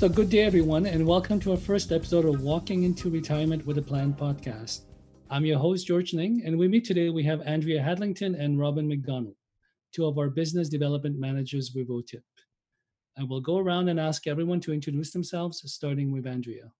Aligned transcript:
So, 0.00 0.08
good 0.08 0.30
day, 0.30 0.44
everyone, 0.44 0.86
and 0.86 1.06
welcome 1.06 1.38
to 1.40 1.50
our 1.50 1.58
first 1.58 1.92
episode 1.92 2.24
of 2.24 2.40
Walking 2.40 2.84
into 2.84 3.10
Retirement 3.10 3.66
with 3.66 3.76
a 3.76 3.82
Plan 3.82 4.14
podcast. 4.14 4.84
I'm 5.28 5.44
your 5.44 5.58
host, 5.58 5.86
George 5.86 6.14
Ning, 6.14 6.40
and 6.42 6.56
with 6.56 6.70
me 6.70 6.80
today 6.80 7.10
we 7.10 7.22
have 7.24 7.42
Andrea 7.42 7.82
Hadlington 7.82 8.34
and 8.42 8.58
Robin 8.58 8.88
McDonald, 8.88 9.34
two 9.92 10.06
of 10.06 10.16
our 10.16 10.30
business 10.30 10.70
development 10.70 11.18
managers 11.18 11.72
with 11.74 11.90
OTIP. 11.90 12.22
I 13.18 13.24
will 13.24 13.42
go 13.42 13.58
around 13.58 13.90
and 13.90 14.00
ask 14.00 14.26
everyone 14.26 14.60
to 14.60 14.72
introduce 14.72 15.10
themselves, 15.10 15.60
starting 15.70 16.10
with 16.12 16.26
Andrea. 16.26 16.72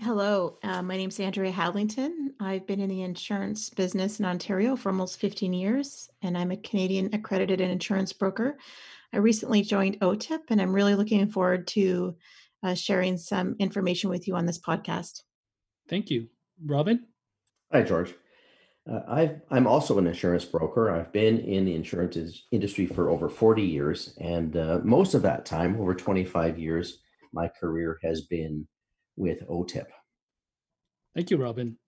Hello, 0.00 0.56
uh, 0.62 0.80
my 0.80 0.96
name 0.96 1.10
is 1.10 1.20
Andrea 1.20 1.52
Hadlington. 1.52 2.28
I've 2.40 2.66
been 2.66 2.80
in 2.80 2.88
the 2.88 3.02
insurance 3.02 3.68
business 3.68 4.20
in 4.20 4.24
Ontario 4.24 4.74
for 4.74 4.88
almost 4.88 5.20
15 5.20 5.52
years, 5.52 6.08
and 6.22 6.38
I'm 6.38 6.50
a 6.50 6.56
Canadian 6.56 7.10
accredited 7.12 7.60
insurance 7.60 8.14
broker. 8.14 8.56
I 9.12 9.18
recently 9.18 9.60
joined 9.60 10.00
OTIP, 10.00 10.40
and 10.48 10.62
I'm 10.62 10.72
really 10.72 10.94
looking 10.94 11.28
forward 11.28 11.66
to 11.68 12.16
uh, 12.64 12.74
sharing 12.74 13.16
some 13.18 13.54
information 13.58 14.10
with 14.10 14.26
you 14.26 14.34
on 14.34 14.46
this 14.46 14.58
podcast. 14.58 15.22
Thank 15.88 16.10
you. 16.10 16.28
Robin? 16.64 17.06
Hi, 17.72 17.82
George. 17.82 18.14
Uh, 18.90 19.00
i 19.08 19.56
am 19.56 19.66
also 19.66 19.98
an 19.98 20.06
insurance 20.06 20.44
broker. 20.44 20.90
I've 20.90 21.12
been 21.12 21.38
in 21.40 21.64
the 21.64 21.74
insurance 21.74 22.18
industry 22.52 22.86
for 22.86 23.10
over 23.10 23.28
40 23.28 23.62
years, 23.62 24.14
and 24.20 24.56
uh, 24.56 24.80
most 24.82 25.14
of 25.14 25.22
that 25.22 25.46
time, 25.46 25.80
over 25.80 25.94
25 25.94 26.58
years, 26.58 26.98
my 27.32 27.48
career 27.48 27.98
has 28.02 28.22
been 28.22 28.66
with 29.16 29.46
OTIP. 29.48 29.86
Thank 31.14 31.30
you, 31.30 31.36
Robin. 31.36 31.78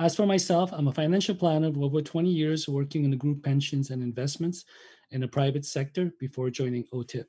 As 0.00 0.16
for 0.16 0.26
myself, 0.26 0.70
I'm 0.72 0.88
a 0.88 0.92
financial 0.92 1.34
planner 1.34 1.70
with 1.70 1.82
over 1.82 2.00
20 2.00 2.30
years 2.30 2.68
working 2.68 3.04
in 3.04 3.10
the 3.10 3.16
group 3.16 3.42
pensions 3.42 3.90
and 3.90 4.02
investments 4.02 4.64
in 5.10 5.20
the 5.20 5.28
private 5.28 5.66
sector 5.66 6.10
before 6.18 6.48
joining 6.48 6.84
OTIP. 6.94 7.26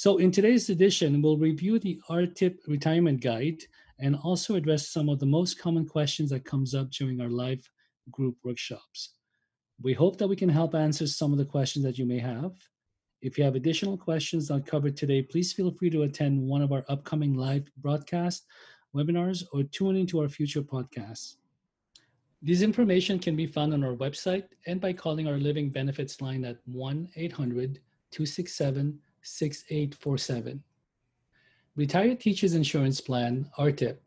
So 0.00 0.16
in 0.16 0.30
today's 0.30 0.70
edition, 0.70 1.20
we'll 1.20 1.36
review 1.36 1.78
the 1.78 2.00
RTIP 2.08 2.66
retirement 2.66 3.20
guide 3.20 3.64
and 3.98 4.16
also 4.16 4.54
address 4.54 4.88
some 4.88 5.10
of 5.10 5.18
the 5.18 5.26
most 5.26 5.58
common 5.58 5.84
questions 5.84 6.30
that 6.30 6.46
comes 6.46 6.74
up 6.74 6.88
during 6.90 7.20
our 7.20 7.28
live 7.28 7.68
group 8.10 8.34
workshops. 8.42 9.16
We 9.82 9.92
hope 9.92 10.16
that 10.16 10.26
we 10.26 10.36
can 10.36 10.48
help 10.48 10.74
answer 10.74 11.06
some 11.06 11.32
of 11.32 11.38
the 11.38 11.44
questions 11.44 11.84
that 11.84 11.98
you 11.98 12.06
may 12.06 12.18
have. 12.18 12.52
If 13.20 13.36
you 13.36 13.44
have 13.44 13.56
additional 13.56 13.98
questions 13.98 14.48
not 14.48 14.64
covered 14.64 14.96
today, 14.96 15.20
please 15.20 15.52
feel 15.52 15.70
free 15.70 15.90
to 15.90 16.04
attend 16.04 16.40
one 16.40 16.62
of 16.62 16.72
our 16.72 16.86
upcoming 16.88 17.34
live 17.34 17.68
broadcast 17.76 18.46
webinars 18.96 19.44
or 19.52 19.64
tune 19.64 19.96
into 19.96 20.18
our 20.22 20.30
future 20.30 20.62
podcasts. 20.62 21.34
This 22.40 22.62
information 22.62 23.18
can 23.18 23.36
be 23.36 23.46
found 23.46 23.74
on 23.74 23.84
our 23.84 23.96
website 23.96 24.44
and 24.66 24.80
by 24.80 24.94
calling 24.94 25.28
our 25.28 25.36
living 25.36 25.68
benefits 25.68 26.22
line 26.22 26.46
at 26.46 26.56
1 26.64 27.10
800 27.16 27.80
267 28.12 28.98
6847. 29.22 30.62
Retired 31.76 32.20
Teachers 32.20 32.54
Insurance 32.54 33.00
Plan, 33.00 33.48
RTIP, 33.58 33.98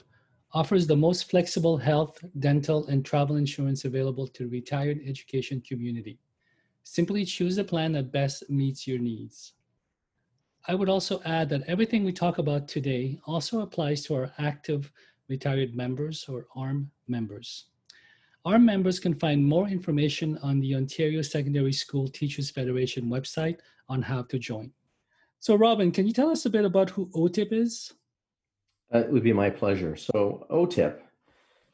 offers 0.54 0.86
the 0.86 0.96
most 0.96 1.30
flexible 1.30 1.78
health, 1.78 2.24
dental, 2.40 2.86
and 2.88 3.04
travel 3.04 3.38
insurance 3.38 3.86
available 3.86 4.28
to 4.28 4.44
the 4.44 4.50
retired 4.50 5.00
education 5.06 5.62
community. 5.68 6.20
Simply 6.84 7.26
choose 7.26 7.56
the 7.56 7.64
plan 7.64 7.94
that 7.94 8.12
best 8.12 8.50
meets 8.50 8.86
your 8.86 9.00
needs. 9.00 9.54
I 10.68 10.76
would 10.76 10.90
also 10.90 11.22
add 11.26 11.50
that 11.50 11.64
everything 11.68 12.04
we 12.04 12.14
talk 12.14 12.38
about 12.38 12.68
today 12.68 13.20
also 13.26 13.62
applies 13.62 14.04
to 14.04 14.16
our 14.16 14.32
active 14.38 14.92
retired 15.28 15.76
members 15.76 16.26
or 16.30 16.46
ARM 16.56 16.92
members. 17.08 17.66
ARM 18.46 18.66
members 18.66 19.00
can 19.00 19.14
find 19.14 19.44
more 19.44 19.68
information 19.68 20.38
on 20.44 20.60
the 20.60 20.76
Ontario 20.76 21.22
Secondary 21.22 21.74
School 21.74 22.08
Teachers 22.08 22.50
Federation 22.52 23.06
website 23.06 23.58
on 23.90 24.02
how 24.02 24.22
to 24.24 24.38
join. 24.38 24.72
So, 25.44 25.56
Robin, 25.56 25.92
can 25.92 26.08
you 26.08 26.14
tell 26.14 26.30
us 26.30 26.46
a 26.46 26.50
bit 26.50 26.64
about 26.64 26.92
who 26.92 27.08
OTIP 27.08 27.52
is? 27.52 27.92
Uh, 28.96 29.00
it 29.00 29.12
would 29.12 29.24
be 29.24 29.34
my 29.34 29.50
pleasure. 29.50 29.98
So, 29.98 30.48
OTIP 30.50 31.00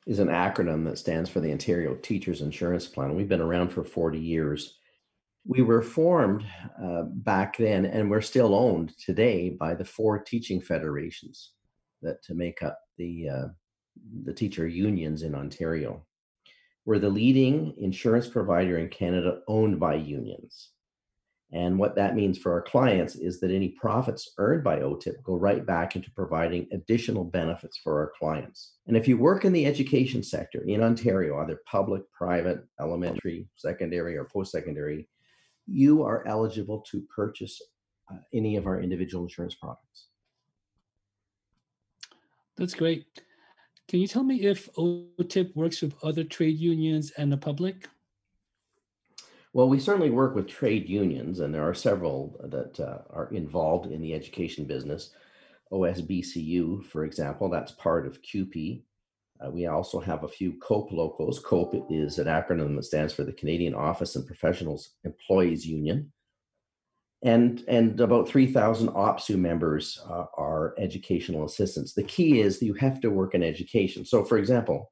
is 0.08 0.18
an 0.18 0.30
acronym 0.30 0.84
that 0.86 0.98
stands 0.98 1.30
for 1.30 1.40
the 1.40 1.52
Ontario 1.52 1.94
Teachers 1.94 2.42
Insurance 2.42 2.88
Plan. 2.88 3.14
We've 3.14 3.30
been 3.30 3.42
around 3.42 3.70
for 3.70 3.84
40 3.84 4.18
years. 4.18 4.80
We 5.46 5.62
were 5.62 5.84
formed 5.84 6.48
uh, 6.84 7.04
back 7.04 7.58
then, 7.58 7.86
and 7.86 8.10
we're 8.10 8.22
still 8.22 8.56
owned 8.56 8.98
today 8.98 9.52
by 9.52 9.76
the 9.76 9.86
four 9.86 10.18
teaching 10.18 10.60
federations 10.60 11.52
that 12.02 12.24
to 12.24 12.34
make 12.34 12.64
up 12.64 12.80
the 12.98 13.30
uh, 13.30 13.48
the 14.24 14.34
teacher 14.34 14.68
unions 14.68 15.22
in 15.22 15.36
Ontario. 15.36 16.04
We're 16.86 16.98
the 16.98 17.10
leading 17.10 17.76
insurance 17.78 18.28
provider 18.28 18.80
in 18.80 18.90
Canada 18.90 19.42
owned 19.48 19.80
by 19.80 19.94
unions. 19.94 20.72
And 21.52 21.80
what 21.80 21.96
that 21.96 22.16
means 22.16 22.38
for 22.38 22.52
our 22.52 22.62
clients 22.62 23.16
is 23.16 23.40
that 23.40 23.50
any 23.50 23.70
profits 23.70 24.34
earned 24.38 24.64
by 24.64 24.80
OTIP 24.80 25.24
go 25.24 25.36
right 25.36 25.66
back 25.66 25.96
into 25.96 26.12
providing 26.12 26.68
additional 26.72 27.24
benefits 27.24 27.78
for 27.78 28.00
our 28.00 28.12
clients. 28.20 28.74
And 28.86 28.96
if 28.96 29.08
you 29.08 29.18
work 29.18 29.46
in 29.46 29.54
the 29.54 29.66
education 29.66 30.22
sector 30.22 30.64
in 30.68 30.84
Ontario, 30.84 31.40
either 31.40 31.60
public, 31.66 32.04
private, 32.12 32.64
elementary, 32.80 33.48
secondary, 33.56 34.16
or 34.16 34.26
post 34.26 34.52
secondary, 34.52 35.08
you 35.66 36.04
are 36.04 36.26
eligible 36.28 36.82
to 36.92 37.02
purchase 37.14 37.60
uh, 38.12 38.18
any 38.32 38.56
of 38.56 38.68
our 38.68 38.80
individual 38.80 39.24
insurance 39.24 39.56
products. 39.56 40.08
That's 42.58 42.76
great. 42.76 43.06
Can 43.88 44.00
you 44.00 44.08
tell 44.08 44.24
me 44.24 44.42
if 44.42 44.72
OTIP 44.76 45.56
works 45.56 45.82
with 45.82 45.96
other 46.04 46.24
trade 46.24 46.60
unions 46.60 47.12
and 47.18 47.32
the 47.32 47.38
public? 47.38 47.88
Well, 49.54 49.68
we 49.68 49.80
certainly 49.80 50.12
work 50.12 50.36
with 50.36 50.48
trade 50.48 50.88
unions, 50.88 51.40
and 51.40 51.54
there 51.54 51.68
are 51.68 51.74
several 51.74 52.40
that 52.44 52.80
uh, 52.80 53.00
are 53.10 53.30
involved 53.34 53.92
in 53.92 54.02
the 54.02 54.14
education 54.14 54.66
business. 54.66 55.12
OSBCU, 55.72 56.86
for 56.86 57.04
example, 57.04 57.50
that's 57.50 57.72
part 57.72 58.06
of 58.06 58.22
CUPE. 58.22 58.84
Uh, 59.44 59.50
we 59.50 59.66
also 59.66 60.00
have 60.00 60.24
a 60.24 60.28
few 60.28 60.54
COPE 60.60 60.92
locals. 60.92 61.40
COPE 61.40 61.88
is 61.90 62.20
an 62.20 62.28
acronym 62.28 62.76
that 62.76 62.84
stands 62.84 63.14
for 63.14 63.24
the 63.24 63.34
Canadian 63.34 63.74
Office 63.74 64.16
and 64.16 64.28
Professionals 64.28 64.92
Employees 65.04 65.66
Union. 65.66 66.12
And, 67.24 67.64
and 67.68 68.00
about 68.00 68.30
3,000 68.30 68.90
OPSEU 68.90 69.38
members 69.38 70.00
uh, 70.10 70.26
are 70.38 70.76
educational 70.78 71.46
assistants. 71.46 71.94
The 71.94 72.04
key 72.04 72.42
is 72.42 72.60
that 72.60 72.66
you 72.66 72.74
have 72.76 73.02
to 73.02 73.10
work 73.10 73.34
in 73.34 73.44
education. 73.44 74.06
So, 74.06 74.24
for 74.24 74.38
example, 74.38 74.92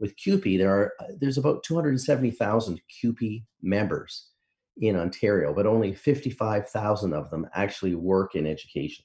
with 0.00 0.16
CUPE, 0.16 0.58
there 0.58 0.70
are 0.70 0.92
uh, 1.00 1.12
there's 1.18 1.38
about 1.38 1.62
270,000 1.62 2.80
CUPE 2.88 3.44
members 3.62 4.30
in 4.78 4.96
Ontario, 4.96 5.54
but 5.54 5.66
only 5.66 5.94
55,000 5.94 7.12
of 7.12 7.30
them 7.30 7.46
actually 7.54 7.94
work 7.94 8.34
in 8.34 8.46
education. 8.46 9.04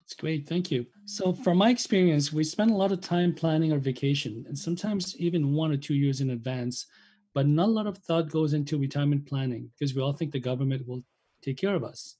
That's 0.00 0.14
great, 0.14 0.48
thank 0.48 0.70
you. 0.70 0.86
So, 1.04 1.32
from 1.32 1.58
my 1.58 1.70
experience, 1.70 2.32
we 2.32 2.42
spend 2.42 2.70
a 2.70 2.76
lot 2.76 2.92
of 2.92 3.00
time 3.00 3.32
planning 3.32 3.72
our 3.72 3.78
vacation, 3.78 4.44
and 4.48 4.58
sometimes 4.58 5.16
even 5.18 5.52
one 5.52 5.70
or 5.70 5.76
two 5.76 5.94
years 5.94 6.20
in 6.20 6.30
advance. 6.30 6.86
But 7.32 7.46
not 7.46 7.68
a 7.68 7.70
lot 7.70 7.86
of 7.86 7.98
thought 7.98 8.28
goes 8.28 8.54
into 8.54 8.76
retirement 8.76 9.24
planning 9.24 9.70
because 9.78 9.94
we 9.94 10.02
all 10.02 10.12
think 10.12 10.32
the 10.32 10.40
government 10.40 10.84
will 10.88 11.04
take 11.42 11.58
care 11.58 11.76
of 11.76 11.84
us. 11.84 12.16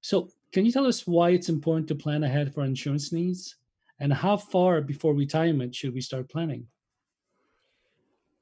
So, 0.00 0.30
can 0.52 0.64
you 0.64 0.72
tell 0.72 0.86
us 0.86 1.06
why 1.06 1.30
it's 1.30 1.50
important 1.50 1.86
to 1.88 1.94
plan 1.94 2.24
ahead 2.24 2.54
for 2.54 2.64
insurance 2.64 3.12
needs? 3.12 3.56
And 4.00 4.12
how 4.12 4.38
far 4.38 4.80
before 4.80 5.14
retirement 5.14 5.74
should 5.74 5.92
we 5.92 6.00
start 6.00 6.30
planning? 6.30 6.66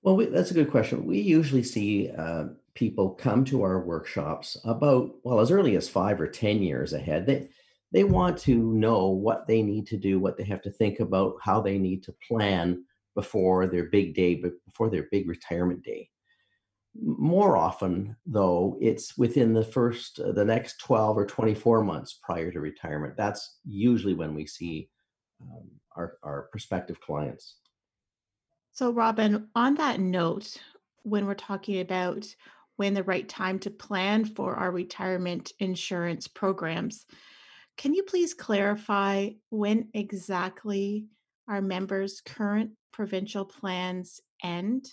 Well, 0.04 0.16
we, 0.16 0.26
that's 0.26 0.50
a 0.50 0.54
good 0.54 0.70
question. 0.70 1.06
We 1.06 1.18
usually 1.18 1.62
see 1.62 2.10
uh, 2.10 2.48
people 2.74 3.10
come 3.14 3.42
to 3.46 3.62
our 3.62 3.80
workshops 3.80 4.58
about, 4.64 5.14
well, 5.24 5.40
as 5.40 5.50
early 5.50 5.76
as 5.76 5.88
five 5.88 6.20
or 6.20 6.28
10 6.28 6.62
years 6.62 6.92
ahead. 6.92 7.24
They, 7.24 7.48
they 7.90 8.04
want 8.04 8.36
to 8.40 8.54
know 8.54 9.08
what 9.08 9.46
they 9.46 9.62
need 9.62 9.86
to 9.86 9.96
do, 9.96 10.20
what 10.20 10.36
they 10.36 10.44
have 10.44 10.60
to 10.62 10.70
think 10.70 11.00
about, 11.00 11.36
how 11.40 11.62
they 11.62 11.78
need 11.78 12.02
to 12.02 12.14
plan 12.28 12.84
before 13.14 13.66
their 13.66 13.84
big 13.84 14.14
day, 14.14 14.42
before 14.66 14.90
their 14.90 15.06
big 15.10 15.26
retirement 15.26 15.82
day. 15.82 16.10
More 17.00 17.56
often, 17.56 18.14
though, 18.26 18.76
it's 18.82 19.16
within 19.16 19.54
the 19.54 19.64
first, 19.64 20.20
uh, 20.20 20.32
the 20.32 20.44
next 20.44 20.80
12 20.80 21.16
or 21.16 21.24
24 21.24 21.82
months 21.82 22.20
prior 22.22 22.52
to 22.52 22.60
retirement. 22.60 23.16
That's 23.16 23.58
usually 23.64 24.14
when 24.14 24.34
we 24.34 24.46
see 24.46 24.90
um, 25.40 25.70
our, 25.96 26.18
our 26.22 26.48
prospective 26.52 27.00
clients. 27.00 27.56
So, 28.74 28.90
Robin, 28.90 29.46
on 29.54 29.76
that 29.76 30.00
note, 30.00 30.56
when 31.04 31.26
we're 31.26 31.34
talking 31.34 31.78
about 31.78 32.26
when 32.74 32.92
the 32.92 33.04
right 33.04 33.28
time 33.28 33.60
to 33.60 33.70
plan 33.70 34.24
for 34.24 34.56
our 34.56 34.72
retirement 34.72 35.52
insurance 35.60 36.26
programs, 36.26 37.06
can 37.76 37.94
you 37.94 38.02
please 38.02 38.34
clarify 38.34 39.30
when 39.50 39.90
exactly 39.94 41.06
our 41.46 41.62
members' 41.62 42.20
current 42.20 42.72
provincial 42.92 43.44
plans 43.44 44.20
end? 44.42 44.88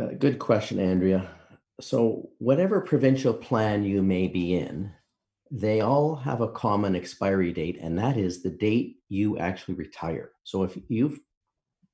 Uh, 0.00 0.14
good 0.18 0.38
question, 0.38 0.78
Andrea. 0.78 1.30
So, 1.78 2.30
whatever 2.38 2.80
provincial 2.80 3.34
plan 3.34 3.84
you 3.84 4.02
may 4.02 4.28
be 4.28 4.54
in, 4.54 4.90
they 5.50 5.82
all 5.82 6.16
have 6.16 6.40
a 6.40 6.52
common 6.52 6.96
expiry 6.96 7.52
date, 7.52 7.80
and 7.82 7.98
that 7.98 8.16
is 8.16 8.42
the 8.42 8.50
date 8.50 8.96
you 9.10 9.36
actually 9.36 9.74
retire. 9.74 10.30
So, 10.44 10.62
if 10.62 10.78
you've 10.88 11.20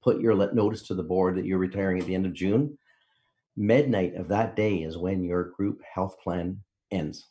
put 0.07 0.21
your 0.21 0.37
notice 0.55 0.83
to 0.83 0.95
the 0.95 1.03
board 1.03 1.35
that 1.35 1.45
you're 1.45 1.59
retiring 1.59 1.99
at 1.99 2.07
the 2.07 2.15
end 2.15 2.27
of 2.27 2.33
June, 2.33 2.79
midnight 3.57 4.15
of 4.15 4.29
that 4.29 4.55
day 4.55 4.77
is 4.77 4.97
when 4.97 5.25
your 5.25 5.51
group 5.57 5.81
health 5.83 6.15
plan 6.23 6.61
ends. 6.93 7.27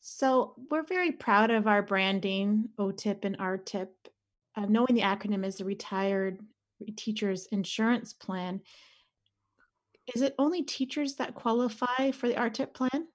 So 0.00 0.54
we're 0.70 0.84
very 0.84 1.12
proud 1.12 1.50
of 1.50 1.66
our 1.66 1.82
branding, 1.82 2.70
OTIP 2.78 3.26
and 3.26 3.38
RTIP. 3.38 3.88
Uh, 4.56 4.66
knowing 4.66 4.94
the 4.94 5.02
acronym 5.02 5.44
is 5.44 5.56
the 5.56 5.64
Retired 5.66 6.38
Teachers 6.96 7.46
Insurance 7.52 8.14
Plan. 8.14 8.62
Is 10.14 10.22
it 10.22 10.34
only 10.38 10.62
teachers 10.62 11.16
that 11.16 11.34
qualify 11.34 12.10
for 12.12 12.28
the 12.28 12.34
RTIP 12.34 12.72
plan? 12.72 13.08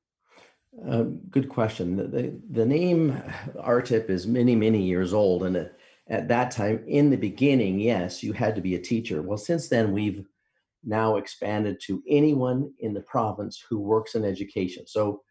Um, 0.88 1.20
good 1.32 1.50
question. 1.50 1.96
The, 1.96 2.04
the, 2.04 2.40
the 2.52 2.66
name 2.66 3.24
RTIP 3.56 4.10
is 4.10 4.28
many, 4.28 4.56
many 4.56 4.84
years 4.84 5.14
old. 5.14 5.44
And 5.44 5.56
at, 5.56 5.79
at 6.10 6.28
that 6.30 6.52
time, 6.52 6.84
in 6.88 7.10
the 7.10 7.18
beginning, 7.18 7.80
yes, 7.80 8.24
you 8.24 8.34
had 8.34 8.56
to 8.56 8.62
be 8.62 8.76
a 8.76 8.82
teacher. 8.82 9.22
Well, 9.22 9.38
since 9.38 9.70
then, 9.70 9.92
we've 9.92 10.26
now 10.84 11.18
expanded 11.18 11.80
to 11.86 12.02
anyone 12.08 12.74
in 12.80 12.94
the 12.94 13.02
province 13.02 13.64
who 13.70 13.80
works 13.80 14.16
in 14.16 14.26
education. 14.26 14.88
So 14.88 15.22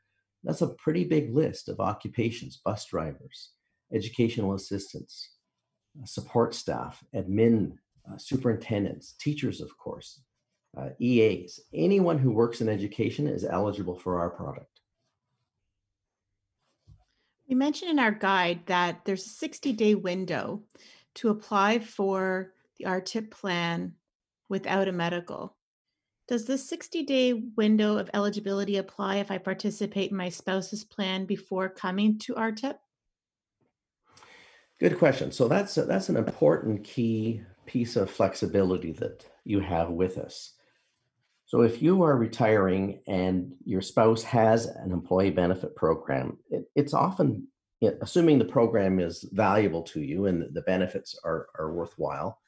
that's 0.45 0.63
a 0.63 0.69
pretty 0.69 1.05
big 1.05 1.35
list 1.35 1.69
of 1.69 1.81
occupations 1.81 2.61
bus 2.65 2.87
drivers, 2.87 3.51
educational 3.93 4.55
assistants, 4.55 5.33
uh, 6.01 6.07
support 6.07 6.55
staff, 6.55 7.03
admin, 7.15 7.73
uh, 8.11 8.17
superintendents, 8.19 9.15
teachers, 9.21 9.61
of 9.61 9.77
course, 9.79 10.23
uh, 10.77 10.91
EAs. 11.01 11.59
Anyone 11.75 12.19
who 12.19 12.31
works 12.31 12.61
in 12.61 12.69
education 12.69 13.27
is 13.27 13.45
eligible 13.45 13.99
for 13.99 14.21
our 14.21 14.31
product. 14.31 14.78
We 17.49 17.55
mentioned 17.55 17.91
in 17.91 17.99
our 17.99 18.13
guide 18.13 18.61
that 18.67 19.05
there's 19.05 19.25
a 19.25 19.31
60 19.31 19.73
day 19.73 19.95
window 19.95 20.63
to 21.15 21.31
apply 21.31 21.79
for 21.79 22.53
the 22.77 22.85
RTIP 22.85 23.31
plan 23.31 23.95
without 24.49 24.87
a 24.87 24.93
medical. 24.93 25.57
Does 26.29 26.45
this 26.45 26.69
60 26.69 27.05
day 27.05 27.33
window 27.33 27.97
of 27.97 28.11
eligibility 28.13 28.77
apply 28.77 29.17
if 29.17 29.31
I 29.31 29.39
participate 29.39 30.11
in 30.11 30.17
my 30.17 30.29
spouse's 30.29 30.85
plan 30.85 31.25
before 31.25 31.71
coming 31.71 32.19
to 32.21 32.35
RTIP? 32.35 32.77
Good 34.79 34.99
question. 34.99 35.33
So 35.33 35.49
that's 35.49 35.77
a, 35.79 35.85
that's 35.85 36.11
an 36.11 36.17
important 36.17 36.85
key 36.85 37.43
piece 37.65 37.97
of 37.97 38.11
flexibility 38.11 38.93
that 38.93 39.25
you 39.45 39.61
have 39.61 39.89
with 39.89 40.19
us. 40.19 40.53
So 41.49 41.63
if 41.63 41.81
you 41.81 42.03
are 42.03 42.15
retiring 42.15 43.01
and 43.07 43.55
your 43.65 43.81
spouse 43.81 44.23
has 44.23 44.67
an 44.67 44.93
employee 44.93 45.31
benefit 45.31 45.75
program, 45.75 46.37
it, 46.51 46.67
it's 46.77 46.93
often, 46.93 47.49
assuming 48.03 48.39
the 48.39 48.45
program 48.45 49.01
is 49.01 49.27
valuable 49.33 49.83
to 49.85 50.03
you 50.03 50.27
and 50.27 50.55
the 50.55 50.61
benefits 50.61 51.19
are, 51.25 51.47
are 51.59 51.73
worthwhile, 51.73 52.39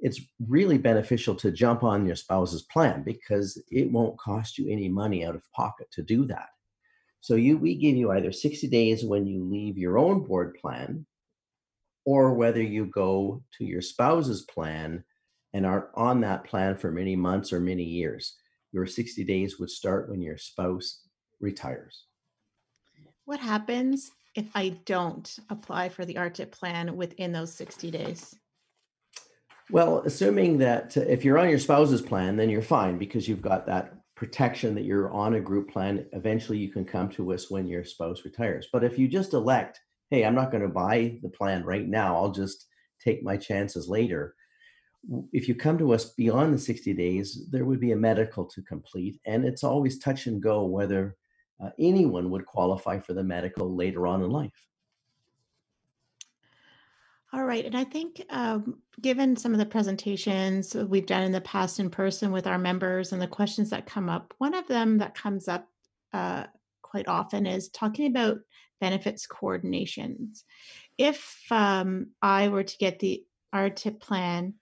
it's 0.00 0.20
really 0.48 0.76
beneficial 0.76 1.36
to 1.36 1.52
jump 1.52 1.84
on 1.84 2.04
your 2.04 2.16
spouse's 2.16 2.62
plan 2.62 3.04
because 3.04 3.62
it 3.70 3.92
won't 3.92 4.18
cost 4.18 4.58
you 4.58 4.68
any 4.68 4.88
money 4.88 5.24
out 5.24 5.36
of 5.36 5.52
pocket 5.52 5.86
to 5.92 6.02
do 6.02 6.24
that. 6.26 6.48
So 7.20 7.36
you 7.36 7.56
we 7.56 7.76
give 7.76 7.94
you 7.94 8.10
either 8.10 8.32
60 8.32 8.66
days 8.66 9.04
when 9.04 9.24
you 9.24 9.44
leave 9.44 9.78
your 9.78 9.98
own 9.98 10.24
board 10.24 10.56
plan 10.60 11.06
or 12.04 12.34
whether 12.34 12.60
you 12.60 12.86
go 12.86 13.44
to 13.58 13.64
your 13.64 13.82
spouse's 13.82 14.42
plan 14.42 15.04
and 15.52 15.66
are 15.66 15.90
on 15.94 16.20
that 16.20 16.44
plan 16.44 16.76
for 16.76 16.90
many 16.90 17.16
months 17.16 17.52
or 17.52 17.60
many 17.60 17.84
years. 17.84 18.36
Your 18.72 18.86
60 18.86 19.22
days 19.24 19.58
would 19.58 19.70
start 19.70 20.08
when 20.08 20.22
your 20.22 20.38
spouse 20.38 21.02
retires. 21.40 22.06
What 23.24 23.40
happens 23.40 24.10
if 24.34 24.46
I 24.54 24.70
don't 24.86 25.38
apply 25.50 25.90
for 25.90 26.04
the 26.04 26.14
RTIP 26.14 26.50
plan 26.52 26.96
within 26.96 27.32
those 27.32 27.52
60 27.52 27.90
days? 27.90 28.34
Well, 29.70 30.02
assuming 30.04 30.58
that 30.58 30.96
if 30.96 31.24
you're 31.24 31.38
on 31.38 31.48
your 31.48 31.58
spouse's 31.58 32.02
plan, 32.02 32.36
then 32.36 32.50
you're 32.50 32.62
fine 32.62 32.98
because 32.98 33.28
you've 33.28 33.42
got 33.42 33.66
that 33.66 33.94
protection 34.16 34.74
that 34.74 34.84
you're 34.84 35.10
on 35.10 35.34
a 35.34 35.40
group 35.40 35.70
plan. 35.70 36.06
Eventually, 36.12 36.58
you 36.58 36.70
can 36.70 36.84
come 36.84 37.08
to 37.10 37.32
us 37.32 37.50
when 37.50 37.66
your 37.66 37.84
spouse 37.84 38.24
retires. 38.24 38.68
But 38.72 38.84
if 38.84 38.98
you 38.98 39.08
just 39.08 39.32
elect, 39.32 39.80
hey, 40.10 40.24
I'm 40.24 40.34
not 40.34 40.50
going 40.50 40.62
to 40.62 40.68
buy 40.68 41.18
the 41.22 41.28
plan 41.28 41.64
right 41.64 41.88
now, 41.88 42.16
I'll 42.16 42.32
just 42.32 42.66
take 43.00 43.22
my 43.22 43.36
chances 43.36 43.88
later, 43.88 44.34
if 45.32 45.48
you 45.48 45.54
come 45.54 45.78
to 45.78 45.92
us 45.92 46.10
beyond 46.10 46.54
the 46.54 46.58
60 46.58 46.94
days, 46.94 47.46
there 47.50 47.64
would 47.64 47.80
be 47.80 47.92
a 47.92 47.96
medical 47.96 48.44
to 48.46 48.62
complete. 48.62 49.20
And 49.26 49.44
it's 49.44 49.64
always 49.64 49.98
touch 49.98 50.26
and 50.26 50.42
go 50.42 50.64
whether 50.64 51.16
uh, 51.62 51.70
anyone 51.78 52.30
would 52.30 52.46
qualify 52.46 52.98
for 52.98 53.12
the 53.12 53.24
medical 53.24 53.74
later 53.74 54.06
on 54.06 54.22
in 54.22 54.30
life. 54.30 54.68
All 57.34 57.44
right. 57.44 57.64
And 57.64 57.76
I 57.76 57.84
think, 57.84 58.22
um, 58.28 58.78
given 59.00 59.36
some 59.36 59.52
of 59.52 59.58
the 59.58 59.66
presentations 59.66 60.74
we've 60.74 61.06
done 61.06 61.22
in 61.22 61.32
the 61.32 61.40
past 61.40 61.80
in 61.80 61.88
person 61.88 62.30
with 62.30 62.46
our 62.46 62.58
members 62.58 63.12
and 63.12 63.22
the 63.22 63.26
questions 63.26 63.70
that 63.70 63.86
come 63.86 64.10
up, 64.10 64.34
one 64.38 64.54
of 64.54 64.68
them 64.68 64.98
that 64.98 65.14
comes 65.14 65.48
up 65.48 65.66
uh, 66.12 66.44
quite 66.82 67.08
often 67.08 67.46
is 67.46 67.70
talking 67.70 68.06
about 68.06 68.38
benefits 68.82 69.26
coordinations. 69.26 70.44
If 70.98 71.40
um, 71.50 72.08
I 72.20 72.48
were 72.48 72.64
to 72.64 72.76
get 72.76 72.98
the 72.98 73.24
RTIP 73.54 73.98
plan 73.98 74.54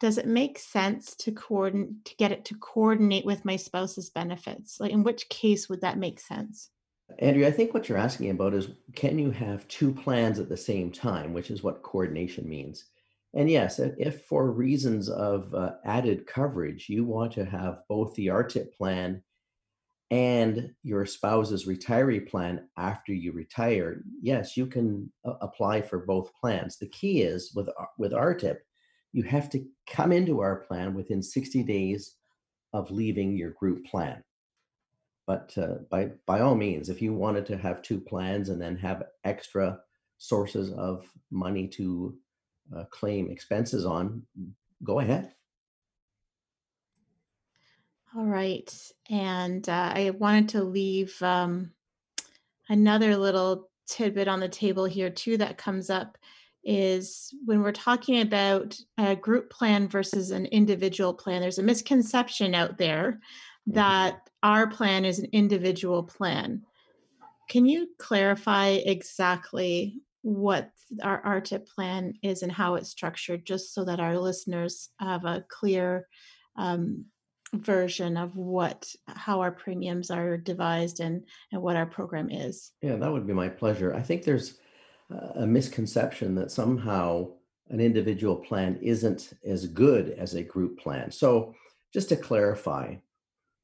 does 0.00 0.18
it 0.18 0.26
make 0.26 0.58
sense 0.58 1.14
to 1.16 1.32
coordinate 1.32 2.04
to 2.04 2.16
get 2.16 2.32
it 2.32 2.44
to 2.46 2.54
coordinate 2.54 3.24
with 3.24 3.44
my 3.44 3.56
spouse's 3.56 4.10
benefits? 4.10 4.78
Like 4.80 4.92
in 4.92 5.02
which 5.02 5.28
case 5.28 5.68
would 5.68 5.80
that 5.80 5.98
make 5.98 6.20
sense? 6.20 6.70
Andrea, 7.18 7.48
I 7.48 7.52
think 7.52 7.72
what 7.72 7.88
you're 7.88 7.98
asking 7.98 8.30
about 8.30 8.52
is 8.52 8.68
can 8.94 9.18
you 9.18 9.30
have 9.30 9.66
two 9.68 9.92
plans 9.92 10.38
at 10.38 10.48
the 10.48 10.56
same 10.56 10.90
time, 10.90 11.32
which 11.32 11.50
is 11.50 11.62
what 11.62 11.82
coordination 11.82 12.48
means. 12.48 12.86
And 13.34 13.50
yes, 13.50 13.78
if 13.78 14.24
for 14.24 14.50
reasons 14.50 15.08
of 15.08 15.54
uh, 15.54 15.74
added 15.84 16.26
coverage, 16.26 16.88
you 16.88 17.04
want 17.04 17.32
to 17.32 17.44
have 17.44 17.82
both 17.88 18.14
the 18.14 18.28
RTIP 18.28 18.74
plan 18.74 19.22
and 20.10 20.72
your 20.82 21.04
spouse's 21.04 21.66
retiree 21.66 22.26
plan 22.26 22.68
after 22.76 23.12
you 23.12 23.32
retire, 23.32 24.02
yes, 24.22 24.56
you 24.56 24.66
can 24.66 25.12
uh, 25.24 25.34
apply 25.40 25.82
for 25.82 25.98
both 25.98 26.34
plans. 26.34 26.78
The 26.78 26.88
key 26.88 27.22
is 27.22 27.52
with 27.54 27.68
uh, 27.68 27.86
with 27.98 28.12
RTIP, 28.12 28.58
you 29.12 29.22
have 29.22 29.48
to 29.50 29.64
come 29.90 30.12
into 30.12 30.40
our 30.40 30.56
plan 30.56 30.94
within 30.94 31.22
60 31.22 31.62
days 31.62 32.16
of 32.72 32.90
leaving 32.90 33.36
your 33.36 33.52
group 33.52 33.86
plan. 33.86 34.22
But 35.26 35.56
uh, 35.58 35.78
by 35.90 36.10
by 36.26 36.40
all 36.40 36.54
means, 36.54 36.88
if 36.88 37.02
you 37.02 37.12
wanted 37.12 37.46
to 37.46 37.56
have 37.56 37.82
two 37.82 38.00
plans 38.00 38.48
and 38.48 38.60
then 38.60 38.76
have 38.76 39.02
extra 39.24 39.80
sources 40.18 40.72
of 40.72 41.04
money 41.30 41.66
to 41.68 42.16
uh, 42.74 42.84
claim 42.90 43.30
expenses 43.30 43.84
on, 43.84 44.22
go 44.84 45.00
ahead. 45.00 45.32
All 48.16 48.24
right, 48.24 48.72
and 49.10 49.68
uh, 49.68 49.92
I 49.94 50.10
wanted 50.10 50.50
to 50.50 50.62
leave 50.62 51.20
um, 51.22 51.72
another 52.68 53.16
little 53.16 53.68
tidbit 53.86 54.28
on 54.28 54.40
the 54.40 54.48
table 54.48 54.84
here 54.84 55.10
too 55.10 55.36
that 55.38 55.58
comes 55.58 55.90
up 55.90 56.18
is 56.66 57.32
when 57.44 57.62
we're 57.62 57.70
talking 57.70 58.20
about 58.20 58.76
a 58.98 59.14
group 59.14 59.48
plan 59.50 59.88
versus 59.88 60.32
an 60.32 60.46
individual 60.46 61.14
plan, 61.14 61.40
there's 61.40 61.60
a 61.60 61.62
misconception 61.62 62.54
out 62.54 62.76
there 62.76 63.12
mm-hmm. 63.12 63.74
that 63.74 64.28
our 64.42 64.66
plan 64.66 65.04
is 65.04 65.20
an 65.20 65.28
individual 65.32 66.02
plan. 66.02 66.62
Can 67.48 67.66
you 67.66 67.88
clarify 67.98 68.70
exactly 68.70 70.02
what 70.22 70.70
our 71.02 71.22
RTIP 71.22 71.68
plan 71.68 72.14
is 72.22 72.42
and 72.42 72.50
how 72.50 72.74
it's 72.74 72.90
structured, 72.90 73.46
just 73.46 73.72
so 73.72 73.84
that 73.84 74.00
our 74.00 74.18
listeners 74.18 74.88
have 74.98 75.24
a 75.24 75.44
clear 75.48 76.08
um, 76.56 77.04
version 77.54 78.16
of 78.16 78.36
what 78.36 78.88
how 79.06 79.40
our 79.40 79.52
premiums 79.52 80.10
are 80.10 80.36
devised 80.36 80.98
and 80.98 81.22
and 81.52 81.62
what 81.62 81.76
our 81.76 81.86
program 81.86 82.28
is? 82.28 82.72
Yeah, 82.82 82.96
that 82.96 83.12
would 83.12 83.26
be 83.26 83.32
my 83.32 83.48
pleasure. 83.48 83.94
I 83.94 84.02
think 84.02 84.24
there's 84.24 84.58
a 85.10 85.46
misconception 85.46 86.34
that 86.34 86.50
somehow 86.50 87.28
an 87.68 87.80
individual 87.80 88.36
plan 88.36 88.78
isn't 88.82 89.32
as 89.44 89.66
good 89.66 90.10
as 90.10 90.34
a 90.34 90.42
group 90.42 90.78
plan. 90.78 91.10
So, 91.10 91.54
just 91.92 92.08
to 92.10 92.16
clarify, 92.16 92.96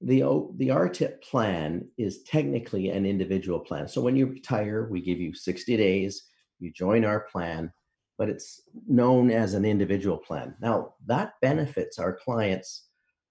the 0.01 0.21
the 0.57 0.69
RTIP 0.69 1.23
plan 1.23 1.89
is 1.97 2.23
technically 2.25 2.89
an 2.91 3.07
individual 3.07 3.61
plan. 3.61 3.87
So 3.89 4.01
when 4.01 4.17
you 4.17 4.27
retire, 4.27 4.89
we 4.91 5.01
give 5.01 5.19
you 5.19 5.35
60 5.35 5.77
days, 5.77 6.25
you 6.59 6.73
join 6.73 7.05
our 7.05 7.21
plan, 7.21 7.73
but 8.19 8.29
it's 8.29 8.63
known 8.89 9.31
as 9.31 9.55
an 9.55 9.65
individual 9.65 10.17
plan. 10.17 10.55
Now, 10.61 10.95
that 11.07 11.35
benefits 11.41 11.99
our 11.99 12.15
clients 12.15 12.89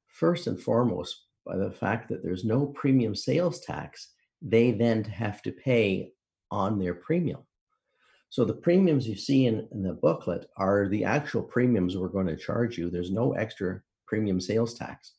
first 0.08 0.48
and 0.48 0.60
foremost 0.60 1.25
by 1.46 1.58
the 1.58 1.72
fact 1.72 2.08
that 2.10 2.24
there's 2.24 2.46
no 2.46 2.68
premium 2.68 3.15
sales 3.15 3.62
tax 3.62 4.10
they 4.41 4.72
then 4.72 5.03
have 5.03 5.41
to 5.44 5.51
pay 5.51 6.13
on 6.50 6.80
their 6.80 6.96
premium. 6.96 7.41
So 8.31 8.45
the 8.45 8.53
premiums 8.53 9.09
you 9.09 9.17
see 9.17 9.45
in, 9.45 9.67
in 9.73 9.83
the 9.83 9.91
booklet 9.91 10.50
are 10.55 10.88
the 10.88 11.03
actual 11.03 11.43
premiums 11.43 11.97
we're 11.97 12.07
going 12.07 12.27
to 12.27 12.38
charge 12.38 12.77
you. 12.77 12.89
There's 12.89 13.11
no 13.11 13.33
extra 13.33 13.81
premium 14.07 14.39
sales 14.39 14.73
tax. 14.73 15.11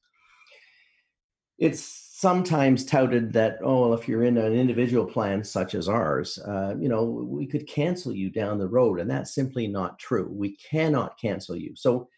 It's 1.58 1.82
sometimes 1.82 2.86
touted 2.86 3.34
that, 3.34 3.58
oh, 3.62 3.82
well, 3.82 3.94
if 3.94 4.08
you're 4.08 4.24
in 4.24 4.38
an 4.38 4.54
individual 4.54 5.04
plan 5.04 5.44
such 5.44 5.74
as 5.74 5.90
ours, 5.90 6.38
uh, 6.38 6.74
you 6.80 6.88
know, 6.88 7.04
we 7.04 7.46
could 7.46 7.66
cancel 7.66 8.14
you 8.14 8.30
down 8.30 8.58
the 8.58 8.66
road. 8.66 8.98
And 8.98 9.10
that's 9.10 9.34
simply 9.34 9.66
not 9.66 9.98
true. 9.98 10.30
We 10.32 10.56
cannot 10.56 11.20
cancel 11.20 11.54
you. 11.54 11.76
So 11.76 12.08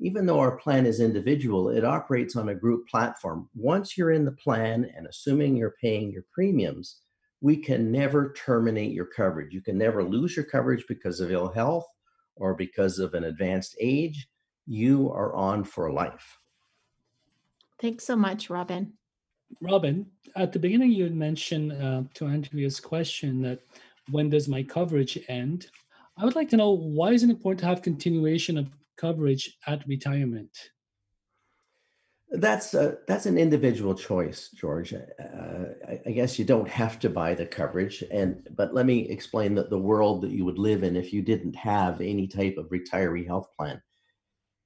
even 0.00 0.26
though 0.26 0.38
our 0.38 0.58
plan 0.58 0.84
is 0.84 1.00
individual, 1.00 1.70
it 1.70 1.82
operates 1.82 2.36
on 2.36 2.50
a 2.50 2.54
group 2.54 2.86
platform. 2.88 3.48
Once 3.54 3.96
you're 3.96 4.10
in 4.10 4.26
the 4.26 4.32
plan 4.32 4.90
and 4.94 5.06
assuming 5.06 5.56
you're 5.56 5.76
paying 5.80 6.12
your 6.12 6.26
premiums, 6.30 6.98
we 7.42 7.56
can 7.56 7.90
never 7.90 8.32
terminate 8.32 8.92
your 8.92 9.04
coverage. 9.04 9.52
You 9.52 9.60
can 9.60 9.76
never 9.76 10.02
lose 10.02 10.36
your 10.36 10.44
coverage 10.44 10.84
because 10.88 11.20
of 11.20 11.32
ill 11.32 11.48
health 11.48 11.86
or 12.36 12.54
because 12.54 13.00
of 13.00 13.14
an 13.14 13.24
advanced 13.24 13.76
age. 13.80 14.28
You 14.66 15.10
are 15.10 15.34
on 15.34 15.64
for 15.64 15.92
life. 15.92 16.38
Thanks 17.80 18.04
so 18.04 18.14
much, 18.14 18.48
Robin. 18.48 18.92
Robin, 19.60 20.06
at 20.36 20.52
the 20.52 20.58
beginning, 20.60 20.92
you 20.92 21.02
had 21.02 21.16
mentioned 21.16 21.72
uh, 21.72 22.04
to 22.14 22.26
Andrea's 22.26 22.78
question 22.78 23.42
that 23.42 23.58
when 24.10 24.30
does 24.30 24.48
my 24.48 24.62
coverage 24.62 25.18
end? 25.28 25.66
I 26.16 26.24
would 26.24 26.36
like 26.36 26.48
to 26.50 26.56
know 26.56 26.70
why 26.70 27.10
is 27.10 27.24
it 27.24 27.30
important 27.30 27.60
to 27.60 27.66
have 27.66 27.82
continuation 27.82 28.56
of 28.56 28.70
coverage 28.96 29.58
at 29.66 29.86
retirement? 29.88 30.56
That's 32.34 32.72
a, 32.72 32.96
that's 33.06 33.26
an 33.26 33.36
individual 33.36 33.94
choice, 33.94 34.48
George. 34.54 34.94
Uh, 34.94 34.98
I, 35.86 36.00
I, 36.06 36.10
guess 36.12 36.38
you 36.38 36.46
don't 36.46 36.68
have 36.68 36.98
to 37.00 37.10
buy 37.10 37.34
the 37.34 37.44
coverage, 37.44 38.02
and 38.10 38.48
but 38.56 38.72
let 38.72 38.86
me 38.86 39.00
explain 39.10 39.54
that 39.56 39.68
the 39.68 39.78
world 39.78 40.22
that 40.22 40.30
you 40.30 40.46
would 40.46 40.58
live 40.58 40.82
in 40.82 40.96
if 40.96 41.12
you 41.12 41.20
didn't 41.20 41.54
have 41.54 42.00
any 42.00 42.26
type 42.26 42.56
of 42.56 42.70
retiree 42.70 43.26
health 43.26 43.48
plan. 43.54 43.82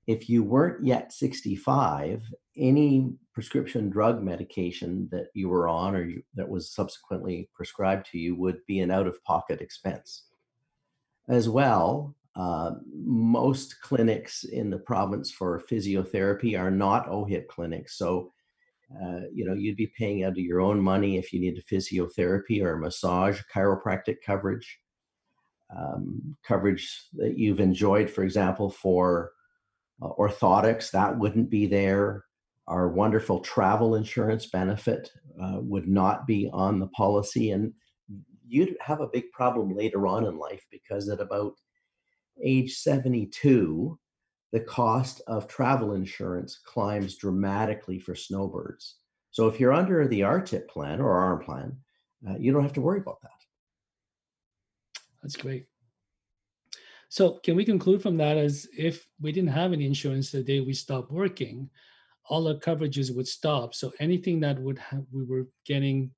If 0.06 0.28
you 0.28 0.44
weren't 0.44 0.87
yet 0.87 1.12
65, 1.12 2.23
any 2.56 3.12
prescription 3.35 3.90
drug 3.90 4.23
medication 4.23 5.08
that 5.11 5.26
you 5.35 5.49
were 5.49 5.66
on 5.66 5.96
or 5.96 6.04
you, 6.04 6.23
that 6.37 6.49
was 6.49 6.70
subsequently 6.70 7.50
prescribed 7.52 8.06
to 8.12 8.18
you 8.18 8.37
would 8.37 8.64
be 8.66 8.78
an 8.78 8.92
out-of-pocket 8.92 9.61
expense. 9.61 10.23
As 11.28 11.49
well, 11.49 12.14
uh, 12.36 12.72
most 12.92 13.80
clinics 13.80 14.44
in 14.44 14.68
the 14.68 14.78
province 14.78 15.30
for 15.30 15.62
physiotherapy 15.70 16.58
are 16.58 16.70
not 16.70 17.08
OHIP 17.08 17.48
clinics. 17.48 17.96
So, 17.96 18.32
uh, 18.94 19.22
you 19.32 19.46
know, 19.46 19.54
you'd 19.54 19.76
be 19.76 19.90
paying 19.98 20.22
out 20.22 20.32
of 20.32 20.38
your 20.38 20.60
own 20.60 20.78
money 20.78 21.16
if 21.16 21.32
you 21.32 21.40
needed 21.40 21.64
physiotherapy 21.66 22.62
or 22.62 22.76
massage, 22.76 23.40
chiropractic 23.54 24.16
coverage, 24.24 24.78
um, 25.76 26.36
coverage 26.46 27.08
that 27.14 27.38
you've 27.38 27.60
enjoyed, 27.60 28.10
for 28.10 28.22
example, 28.22 28.68
for 28.70 29.32
uh, 30.02 30.08
orthotics, 30.18 30.90
that 30.90 31.18
wouldn't 31.18 31.48
be 31.48 31.66
there. 31.66 32.24
Our 32.68 32.88
wonderful 32.88 33.40
travel 33.40 33.94
insurance 33.94 34.46
benefit 34.46 35.10
uh, 35.42 35.60
would 35.60 35.88
not 35.88 36.26
be 36.26 36.50
on 36.52 36.80
the 36.80 36.88
policy. 36.88 37.50
And 37.52 37.72
you'd 38.46 38.76
have 38.80 39.00
a 39.00 39.08
big 39.08 39.30
problem 39.32 39.74
later 39.74 40.06
on 40.06 40.26
in 40.26 40.36
life 40.36 40.64
because 40.70 41.08
at 41.08 41.20
about 41.20 41.54
age 42.42 42.76
72, 42.76 43.98
the 44.52 44.60
cost 44.60 45.20
of 45.26 45.48
travel 45.48 45.94
insurance 45.94 46.58
climbs 46.64 47.16
dramatically 47.16 47.98
for 47.98 48.14
snowbirds. 48.14 48.96
So 49.30 49.48
if 49.48 49.60
you're 49.60 49.72
under 49.72 50.06
the 50.08 50.20
RTIP 50.20 50.68
plan 50.68 51.00
or 51.00 51.12
ARM 51.12 51.44
plan, 51.44 51.76
uh, 52.28 52.36
you 52.38 52.52
don't 52.52 52.62
have 52.62 52.72
to 52.74 52.80
worry 52.80 53.00
about 53.00 53.20
that. 53.22 53.30
That's 55.22 55.36
great. 55.36 55.66
So 57.08 57.38
can 57.44 57.56
we 57.56 57.64
conclude 57.64 58.02
from 58.02 58.16
that 58.16 58.36
as 58.36 58.68
if 58.76 59.06
we 59.20 59.32
didn't 59.32 59.50
have 59.50 59.72
any 59.72 59.86
insurance 59.86 60.30
the 60.30 60.42
day 60.42 60.60
we 60.60 60.72
stopped 60.72 61.10
working, 61.10 61.68
all 62.28 62.48
our 62.48 62.54
coverages 62.54 63.14
would 63.14 63.28
stop. 63.28 63.74
So 63.74 63.92
anything 64.00 64.40
that 64.40 64.58
would 64.58 64.78
have, 64.78 65.04
we 65.12 65.24
were 65.24 65.46
getting 65.64 66.10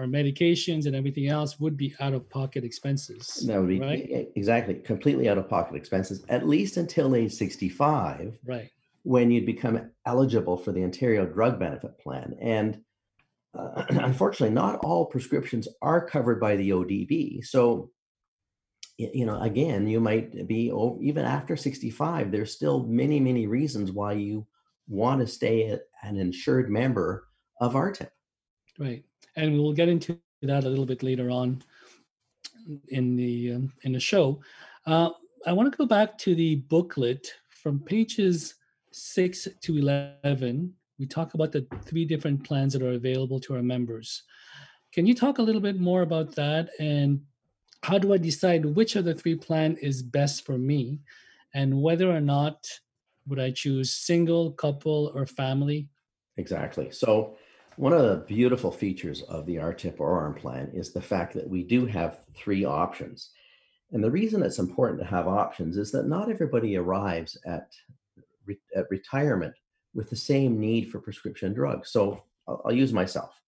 our 0.00 0.06
medications 0.06 0.86
and 0.86 0.96
everything 0.96 1.28
else 1.28 1.60
would 1.60 1.76
be 1.76 1.94
out 2.00 2.14
of 2.14 2.28
pocket 2.30 2.64
expenses. 2.64 3.44
That 3.46 3.58
would 3.60 3.68
be 3.68 3.80
right? 3.80 4.30
exactly 4.34 4.74
completely 4.74 5.28
out 5.28 5.36
of 5.36 5.48
pocket 5.48 5.76
expenses, 5.76 6.24
at 6.30 6.48
least 6.48 6.78
until 6.78 7.14
age 7.14 7.32
65. 7.32 8.38
Right. 8.44 8.70
When 9.02 9.30
you'd 9.30 9.46
become 9.46 9.90
eligible 10.06 10.56
for 10.56 10.72
the 10.72 10.82
Ontario 10.82 11.26
Drug 11.26 11.58
Benefit 11.58 11.98
Plan. 11.98 12.34
And 12.40 12.80
uh, 13.56 13.84
unfortunately, 13.90 14.54
not 14.54 14.80
all 14.82 15.04
prescriptions 15.04 15.68
are 15.82 16.04
covered 16.04 16.40
by 16.40 16.56
the 16.56 16.70
ODB. 16.70 17.44
So, 17.44 17.90
you 18.96 19.26
know, 19.26 19.40
again, 19.40 19.86
you 19.86 20.00
might 20.00 20.46
be 20.48 20.72
even 21.02 21.24
after 21.26 21.56
65, 21.56 22.32
there's 22.32 22.52
still 22.52 22.84
many, 22.86 23.20
many 23.20 23.46
reasons 23.46 23.92
why 23.92 24.12
you 24.12 24.46
want 24.88 25.20
to 25.20 25.26
stay 25.26 25.78
an 26.02 26.16
insured 26.16 26.70
member 26.70 27.28
of 27.60 27.74
RTIP. 27.74 28.08
Right 28.78 29.04
and 29.36 29.52
we 29.52 29.58
will 29.58 29.72
get 29.72 29.88
into 29.88 30.18
that 30.42 30.64
a 30.64 30.68
little 30.68 30.86
bit 30.86 31.02
later 31.02 31.30
on 31.30 31.62
in 32.88 33.16
the 33.16 33.52
um, 33.52 33.72
in 33.82 33.92
the 33.92 34.00
show. 34.00 34.40
Uh, 34.86 35.10
I 35.46 35.52
want 35.52 35.70
to 35.70 35.78
go 35.78 35.86
back 35.86 36.18
to 36.18 36.34
the 36.34 36.56
booklet 36.56 37.32
from 37.50 37.80
pages 37.80 38.54
six 38.92 39.48
to 39.62 39.76
eleven. 39.76 40.74
We 40.98 41.06
talk 41.06 41.34
about 41.34 41.52
the 41.52 41.66
three 41.84 42.04
different 42.04 42.44
plans 42.44 42.72
that 42.74 42.82
are 42.82 42.92
available 42.92 43.40
to 43.40 43.56
our 43.56 43.62
members. 43.62 44.22
Can 44.92 45.06
you 45.06 45.14
talk 45.14 45.38
a 45.38 45.42
little 45.42 45.60
bit 45.60 45.78
more 45.80 46.02
about 46.02 46.34
that 46.34 46.70
and 46.78 47.20
how 47.82 47.98
do 47.98 48.12
I 48.12 48.18
decide 48.18 48.66
which 48.66 48.96
of 48.96 49.04
the 49.04 49.14
three 49.14 49.36
plan 49.36 49.76
is 49.80 50.02
best 50.02 50.44
for 50.44 50.58
me 50.58 51.00
and 51.54 51.80
whether 51.80 52.10
or 52.10 52.20
not 52.20 52.68
would 53.26 53.38
I 53.38 53.50
choose 53.50 53.94
single, 53.94 54.52
couple, 54.52 55.12
or 55.14 55.24
family? 55.26 55.88
Exactly. 56.36 56.90
So 56.90 57.36
one 57.76 57.92
of 57.92 58.02
the 58.02 58.24
beautiful 58.26 58.70
features 58.70 59.22
of 59.22 59.46
the 59.46 59.56
RTIP 59.56 60.00
or 60.00 60.20
ARM 60.20 60.34
plan 60.34 60.70
is 60.74 60.92
the 60.92 61.00
fact 61.00 61.34
that 61.34 61.48
we 61.48 61.62
do 61.62 61.86
have 61.86 62.20
three 62.34 62.64
options. 62.64 63.30
And 63.92 64.02
the 64.02 64.10
reason 64.10 64.42
it's 64.42 64.58
important 64.58 65.00
to 65.00 65.06
have 65.06 65.26
options 65.26 65.76
is 65.76 65.90
that 65.92 66.06
not 66.06 66.30
everybody 66.30 66.76
arrives 66.76 67.38
at, 67.46 67.72
re- 68.46 68.58
at 68.76 68.90
retirement 68.90 69.54
with 69.94 70.10
the 70.10 70.16
same 70.16 70.60
need 70.60 70.90
for 70.90 71.00
prescription 71.00 71.52
drugs. 71.52 71.90
So 71.90 72.22
I'll, 72.46 72.62
I'll 72.66 72.72
use 72.72 72.92
myself. 72.92 73.40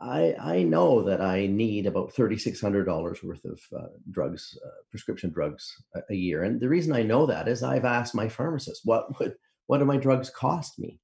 I, 0.00 0.34
I 0.40 0.62
know 0.62 1.02
that 1.02 1.20
I 1.20 1.46
need 1.46 1.86
about 1.86 2.14
$3,600 2.14 3.22
worth 3.22 3.44
of 3.44 3.60
uh, 3.76 3.86
drugs, 4.10 4.58
uh, 4.64 4.68
prescription 4.90 5.30
drugs 5.30 5.82
a, 5.94 6.00
a, 6.10 6.14
year. 6.14 6.42
And 6.42 6.60
the 6.60 6.68
reason 6.68 6.92
I 6.92 7.02
know 7.02 7.26
that 7.26 7.46
is 7.46 7.62
I've 7.62 7.84
asked 7.84 8.14
my 8.14 8.28
pharmacist, 8.28 8.82
what 8.84 9.18
would, 9.18 9.36
what 9.66 9.78
do 9.78 9.84
my 9.84 9.96
drugs 9.96 10.30
cost 10.30 10.78
me? 10.78 11.00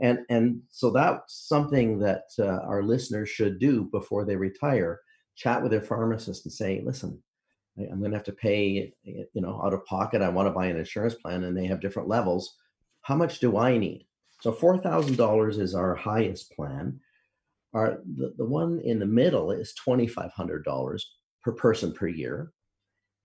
And 0.00 0.20
and 0.28 0.60
so 0.70 0.90
that's 0.90 1.46
something 1.48 1.98
that 1.98 2.24
uh, 2.38 2.60
our 2.66 2.82
listeners 2.82 3.28
should 3.28 3.58
do 3.58 3.88
before 3.92 4.24
they 4.24 4.36
retire. 4.36 5.00
Chat 5.36 5.62
with 5.62 5.70
their 5.70 5.80
pharmacist 5.80 6.44
and 6.44 6.52
say 6.52 6.82
listen 6.84 7.22
I, 7.78 7.82
i'm 7.84 8.00
going 8.00 8.10
to 8.10 8.16
have 8.16 8.24
to 8.24 8.32
pay 8.32 8.92
you 9.04 9.26
know 9.34 9.60
out 9.64 9.74
of 9.74 9.84
pocket. 9.86 10.22
I 10.22 10.28
want 10.28 10.46
to 10.46 10.52
buy 10.52 10.66
an 10.66 10.78
insurance 10.78 11.14
plan 11.14 11.44
and 11.44 11.56
they 11.56 11.66
have 11.66 11.80
different 11.80 12.08
levels. 12.08 12.56
How 13.02 13.16
much 13.16 13.40
do 13.40 13.58
i 13.58 13.76
need? 13.76 14.06
So 14.40 14.52
$4000 14.52 15.60
is 15.60 15.74
our 15.74 15.94
highest 15.94 16.50
plan. 16.52 16.98
Our 17.74 18.00
the, 18.16 18.34
the 18.36 18.44
one 18.44 18.80
in 18.84 18.98
the 18.98 19.06
middle 19.06 19.52
is 19.52 19.74
$2500 19.86 21.02
per 21.44 21.52
person 21.52 21.92
per 21.92 22.08
year 22.08 22.52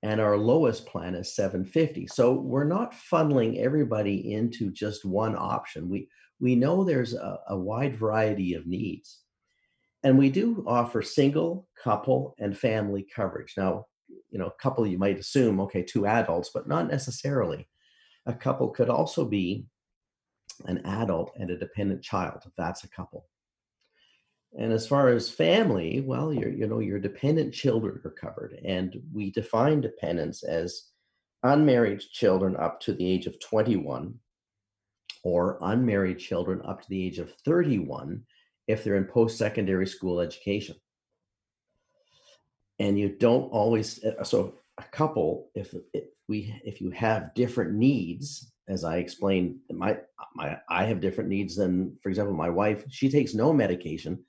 and 0.03 0.21
our 0.21 0.37
lowest 0.37 0.85
plan 0.85 1.15
is 1.15 1.35
750 1.35 2.07
so 2.07 2.33
we're 2.33 2.63
not 2.63 2.93
funneling 2.93 3.59
everybody 3.59 4.33
into 4.33 4.71
just 4.71 5.05
one 5.05 5.35
option 5.35 5.89
we 5.89 6.07
we 6.39 6.55
know 6.55 6.83
there's 6.83 7.13
a, 7.13 7.39
a 7.49 7.57
wide 7.57 7.97
variety 7.97 8.53
of 8.53 8.67
needs. 8.67 9.21
And 10.03 10.17
we 10.17 10.29
do 10.29 10.63
offer 10.67 11.01
single, 11.01 11.67
couple, 11.81 12.35
and 12.39 12.57
family 12.57 13.05
coverage. 13.13 13.55
Now, 13.57 13.85
you 14.29 14.37
know, 14.37 14.47
a 14.47 14.61
couple 14.61 14.85
you 14.85 14.97
might 14.97 15.19
assume, 15.19 15.59
okay, 15.61 15.83
two 15.83 16.05
adults, 16.05 16.51
but 16.53 16.67
not 16.67 16.87
necessarily. 16.87 17.67
A 18.25 18.33
couple 18.33 18.69
could 18.69 18.89
also 18.89 19.25
be 19.25 19.65
an 20.65 20.85
adult 20.85 21.31
and 21.37 21.49
a 21.49 21.57
dependent 21.57 22.03
child, 22.03 22.41
if 22.45 22.51
that's 22.57 22.83
a 22.83 22.89
couple. 22.89 23.25
And 24.57 24.71
as 24.71 24.87
far 24.87 25.09
as 25.09 25.29
family, 25.29 26.01
well, 26.01 26.33
your 26.33 26.49
you 26.49 26.67
know 26.67 26.79
your 26.79 26.99
dependent 26.99 27.53
children 27.53 28.01
are 28.03 28.11
covered, 28.11 28.59
and 28.63 28.99
we 29.13 29.31
define 29.31 29.81
dependents 29.81 30.43
as 30.43 30.89
unmarried 31.43 31.99
children 31.99 32.55
up 32.55 32.79
to 32.81 32.93
the 32.93 33.05
age 33.05 33.27
of 33.27 33.39
21 33.39 34.15
or 35.23 35.57
unmarried 35.61 36.19
children 36.19 36.61
up 36.65 36.81
to 36.81 36.89
the 36.89 37.05
age 37.05 37.19
of 37.19 37.33
31 37.45 38.23
if 38.67 38.83
they're 38.83 38.95
in 38.95 39.05
post 39.05 39.37
secondary 39.37 39.87
school 39.87 40.19
education. 40.19 40.75
And 42.79 42.97
you 42.99 43.09
don't 43.09 43.49
always, 43.49 44.03
uh, 44.03 44.23
so 44.23 44.55
a 44.77 44.83
couple, 44.83 45.49
if, 45.55 45.73
if 45.93 46.05
we, 46.27 46.59
if 46.63 46.79
you 46.79 46.91
have 46.91 47.33
different 47.33 47.73
needs, 47.73 48.51
as 48.67 48.83
I 48.83 48.97
explained, 48.97 49.57
my, 49.71 49.97
my, 50.35 50.59
I 50.69 50.85
have 50.85 51.01
different 51.01 51.29
needs 51.29 51.55
than, 51.55 51.97
for 52.03 52.09
example, 52.09 52.35
my 52.35 52.49
wife, 52.49 52.83
she 52.89 53.09
takes 53.09 53.33
no 53.33 53.51
medication. 53.53 54.23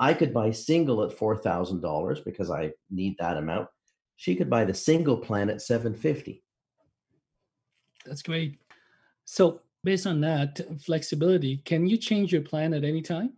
I 0.00 0.14
could 0.14 0.32
buy 0.32 0.50
single 0.50 1.04
at 1.04 1.16
$4,000 1.16 2.24
because 2.24 2.50
I 2.50 2.72
need 2.90 3.16
that 3.18 3.36
amount. 3.36 3.68
She 4.16 4.34
could 4.34 4.48
buy 4.48 4.64
the 4.64 4.74
single 4.74 5.18
plan 5.18 5.50
at 5.50 5.60
750. 5.60 6.42
That's 8.06 8.22
great. 8.22 8.58
So 9.26 9.60
based 9.84 10.06
on 10.06 10.22
that 10.22 10.60
flexibility, 10.82 11.58
can 11.58 11.86
you 11.86 11.98
change 11.98 12.32
your 12.32 12.42
plan 12.42 12.72
at 12.72 12.82
any 12.82 13.02
time? 13.02 13.34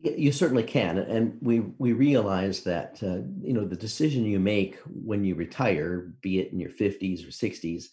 You 0.00 0.32
certainly 0.32 0.64
can, 0.64 0.98
and 0.98 1.38
we 1.40 1.60
we 1.78 1.94
realize 1.94 2.60
that 2.64 3.02
uh, 3.02 3.24
you 3.40 3.54
know 3.54 3.64
the 3.64 3.74
decision 3.74 4.26
you 4.26 4.38
make 4.38 4.76
when 4.84 5.24
you 5.24 5.34
retire, 5.34 6.12
be 6.20 6.40
it 6.40 6.52
in 6.52 6.60
your 6.60 6.68
fifties 6.68 7.26
or 7.26 7.30
sixties, 7.30 7.92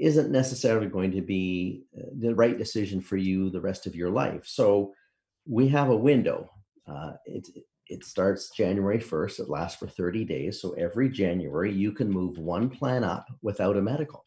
isn't 0.00 0.30
necessarily 0.30 0.86
going 0.86 1.10
to 1.12 1.20
be 1.20 1.84
uh, 1.94 2.06
the 2.20 2.34
right 2.34 2.56
decision 2.56 3.02
for 3.02 3.18
you 3.18 3.50
the 3.50 3.60
rest 3.60 3.86
of 3.86 3.94
your 3.94 4.08
life. 4.08 4.46
So 4.46 4.94
we 5.46 5.68
have 5.68 5.90
a 5.90 5.96
window. 5.96 6.50
Uh, 6.88 7.12
it's 7.24 7.50
it 7.88 8.04
starts 8.04 8.50
January 8.50 8.98
1st. 8.98 9.40
It 9.40 9.48
lasts 9.48 9.78
for 9.78 9.86
30 9.86 10.24
days. 10.24 10.60
So 10.60 10.72
every 10.72 11.08
January, 11.08 11.72
you 11.72 11.92
can 11.92 12.10
move 12.10 12.36
one 12.36 12.68
plan 12.68 13.04
up 13.04 13.28
without 13.42 13.76
a 13.76 13.82
medical. 13.82 14.26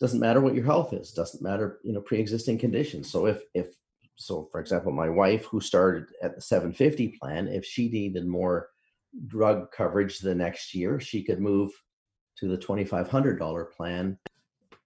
Doesn't 0.00 0.18
matter 0.18 0.40
what 0.40 0.54
your 0.54 0.64
health 0.64 0.92
is. 0.92 1.12
Doesn't 1.12 1.42
matter, 1.42 1.78
you 1.84 1.92
know, 1.92 2.00
pre-existing 2.00 2.58
conditions. 2.58 3.10
So 3.10 3.26
if 3.26 3.42
if 3.54 3.74
so, 4.16 4.48
for 4.52 4.60
example, 4.60 4.92
my 4.92 5.08
wife 5.08 5.44
who 5.44 5.60
started 5.60 6.08
at 6.22 6.34
the 6.34 6.40
750 6.42 7.16
plan, 7.20 7.48
if 7.48 7.64
she 7.64 7.88
needed 7.88 8.26
more 8.26 8.68
drug 9.26 9.72
coverage 9.72 10.18
the 10.18 10.34
next 10.34 10.74
year, 10.74 11.00
she 11.00 11.22
could 11.22 11.40
move 11.40 11.70
to 12.36 12.48
the 12.48 12.58
$2,500 12.58 13.70
plan 13.72 14.18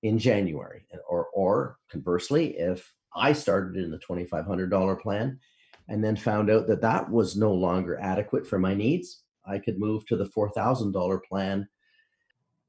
in 0.04 0.18
January. 0.18 0.86
Or, 1.08 1.26
or 1.34 1.78
conversely, 1.90 2.58
if 2.58 2.94
I 3.16 3.32
started 3.32 3.76
in 3.82 3.90
the 3.90 3.98
$2,500 3.98 5.00
plan 5.00 5.40
and 5.88 6.02
then 6.02 6.16
found 6.16 6.50
out 6.50 6.66
that 6.66 6.80
that 6.80 7.10
was 7.10 7.36
no 7.36 7.52
longer 7.52 7.98
adequate 8.00 8.46
for 8.46 8.58
my 8.58 8.74
needs, 8.74 9.22
I 9.46 9.58
could 9.58 9.78
move 9.78 10.06
to 10.06 10.16
the 10.16 10.24
$4,000 10.24 11.22
plan 11.24 11.68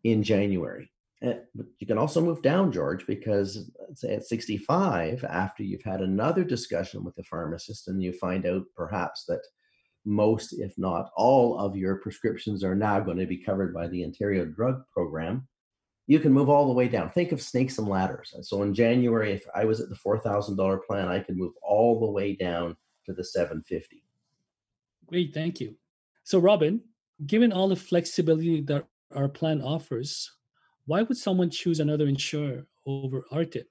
in 0.03 0.23
January. 0.23 0.91
Eh, 1.21 1.33
but 1.55 1.65
you 1.79 1.87
can 1.87 1.97
also 1.97 2.21
move 2.21 2.41
down, 2.41 2.71
George, 2.71 3.07
because 3.07 3.71
say 3.93 4.15
at 4.15 4.25
65, 4.25 5.23
after 5.23 5.63
you've 5.63 5.83
had 5.83 6.01
another 6.01 6.43
discussion 6.43 7.03
with 7.03 7.15
the 7.15 7.23
pharmacist 7.23 7.87
and 7.87 8.03
you 8.03 8.11
find 8.11 8.45
out 8.45 8.63
perhaps 8.75 9.25
that 9.25 9.41
most, 10.03 10.53
if 10.53 10.77
not 10.77 11.09
all, 11.15 11.57
of 11.57 11.75
your 11.75 11.95
prescriptions 11.95 12.63
are 12.63 12.75
now 12.75 12.99
going 12.99 13.17
to 13.17 13.25
be 13.25 13.37
covered 13.37 13.73
by 13.73 13.87
the 13.87 14.03
Ontario 14.03 14.45
Drug 14.45 14.83
Program, 14.93 15.47
you 16.07 16.19
can 16.19 16.31
move 16.31 16.49
all 16.49 16.67
the 16.67 16.73
way 16.73 16.87
down. 16.87 17.09
Think 17.09 17.31
of 17.31 17.41
snakes 17.41 17.79
and 17.79 17.87
ladders. 17.87 18.35
so 18.41 18.61
in 18.61 18.75
January, 18.75 19.31
if 19.31 19.45
I 19.55 19.65
was 19.65 19.79
at 19.79 19.89
the 19.89 19.95
$4,000 19.95 20.85
plan, 20.85 21.07
I 21.07 21.19
could 21.19 21.37
move 21.37 21.53
all 21.63 21.99
the 21.99 22.11
way 22.11 22.35
down 22.35 22.77
to 23.05 23.13
the 23.13 23.23
750. 23.23 24.03
Great, 25.07 25.33
thank 25.33 25.59
you. 25.59 25.75
So 26.23 26.39
Robin, 26.39 26.81
given 27.25 27.51
all 27.51 27.69
the 27.69 27.75
flexibility 27.75 28.61
that 28.61 28.85
our 29.13 29.27
plan 29.27 29.61
offers, 29.61 30.31
why 30.85 31.03
would 31.03 31.17
someone 31.17 31.49
choose 31.49 31.79
another 31.79 32.07
insurer 32.07 32.65
over 32.85 33.25
RTIP? 33.31 33.65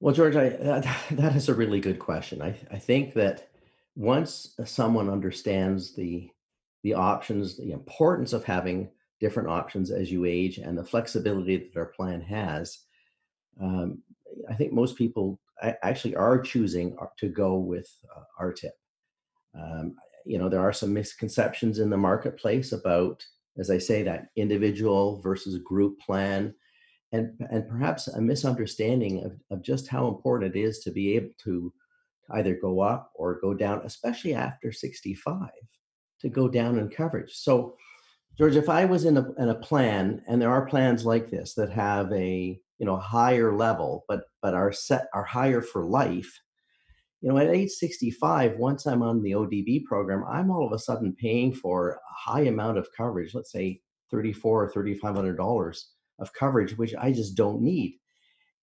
Well, 0.00 0.14
George, 0.14 0.36
I, 0.36 0.50
that, 0.50 0.98
that 1.12 1.36
is 1.36 1.48
a 1.48 1.54
really 1.54 1.80
good 1.80 1.98
question. 1.98 2.40
I, 2.42 2.56
I 2.70 2.78
think 2.78 3.14
that 3.14 3.48
once 3.96 4.54
someone 4.64 5.10
understands 5.10 5.94
the 5.94 6.30
the 6.84 6.94
options, 6.94 7.56
the 7.56 7.72
importance 7.72 8.32
of 8.32 8.44
having 8.44 8.88
different 9.18 9.48
options 9.48 9.90
as 9.90 10.12
you 10.12 10.24
age, 10.24 10.58
and 10.58 10.78
the 10.78 10.84
flexibility 10.84 11.56
that 11.56 11.76
our 11.76 11.86
plan 11.86 12.20
has, 12.20 12.84
um, 13.60 14.00
I 14.48 14.54
think 14.54 14.72
most 14.72 14.96
people 14.96 15.40
actually 15.62 16.16
are 16.16 16.40
choosing 16.40 16.96
to 17.18 17.28
go 17.28 17.56
with 17.56 17.90
uh, 18.14 18.44
RTIP. 18.44 18.70
Um, 19.58 19.96
you 20.24 20.38
know, 20.38 20.48
there 20.48 20.60
are 20.60 20.72
some 20.72 20.92
misconceptions 20.92 21.78
in 21.78 21.90
the 21.90 21.96
marketplace 21.96 22.72
about, 22.72 23.24
as 23.58 23.70
I 23.70 23.78
say, 23.78 24.02
that 24.02 24.28
individual 24.36 25.20
versus 25.20 25.58
group 25.58 25.98
plan, 26.00 26.54
and 27.12 27.32
and 27.50 27.68
perhaps 27.68 28.08
a 28.08 28.20
misunderstanding 28.20 29.24
of, 29.24 29.32
of 29.50 29.62
just 29.62 29.88
how 29.88 30.08
important 30.08 30.54
it 30.54 30.60
is 30.60 30.80
to 30.80 30.90
be 30.90 31.16
able 31.16 31.30
to 31.44 31.72
either 32.32 32.54
go 32.60 32.80
up 32.80 33.10
or 33.14 33.40
go 33.40 33.54
down, 33.54 33.80
especially 33.84 34.34
after 34.34 34.70
65, 34.70 35.48
to 36.20 36.28
go 36.28 36.48
down 36.48 36.78
in 36.78 36.90
coverage. 36.90 37.32
So, 37.34 37.76
George, 38.36 38.56
if 38.56 38.68
I 38.68 38.84
was 38.84 39.06
in 39.06 39.16
a, 39.16 39.32
in 39.38 39.48
a 39.48 39.54
plan, 39.54 40.22
and 40.28 40.40
there 40.40 40.50
are 40.50 40.66
plans 40.66 41.06
like 41.06 41.30
this 41.30 41.54
that 41.54 41.70
have 41.70 42.12
a 42.12 42.60
you 42.78 42.86
know 42.86 42.96
higher 42.96 43.54
level, 43.56 44.04
but 44.08 44.22
but 44.42 44.54
are 44.54 44.72
set 44.72 45.08
are 45.14 45.24
higher 45.24 45.62
for 45.62 45.84
life. 45.84 46.40
You 47.20 47.30
know, 47.30 47.38
at 47.38 47.48
age 47.48 47.70
65, 47.70 48.58
once 48.58 48.86
I'm 48.86 49.02
on 49.02 49.22
the 49.22 49.32
ODB 49.32 49.84
program, 49.84 50.24
I'm 50.28 50.52
all 50.52 50.64
of 50.64 50.72
a 50.72 50.78
sudden 50.78 51.16
paying 51.20 51.52
for 51.52 51.90
a 51.90 52.30
high 52.30 52.42
amount 52.42 52.78
of 52.78 52.86
coverage. 52.96 53.34
Let's 53.34 53.50
say 53.50 53.80
34 54.12 54.64
or 54.64 54.70
3500 54.70 55.36
dollars 55.36 55.90
of 56.20 56.32
coverage, 56.32 56.76
which 56.76 56.94
I 56.94 57.12
just 57.12 57.36
don't 57.36 57.62
need. 57.62 57.98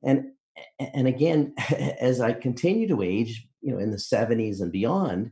And 0.04 0.32
and 0.80 1.08
again, 1.08 1.54
as 2.00 2.22
I 2.22 2.34
continue 2.34 2.88
to 2.88 3.02
age, 3.02 3.48
you 3.62 3.74
know, 3.74 3.80
in 3.80 3.92
the 3.92 3.98
70s 3.98 4.62
and 4.62 4.72
beyond, 4.72 5.32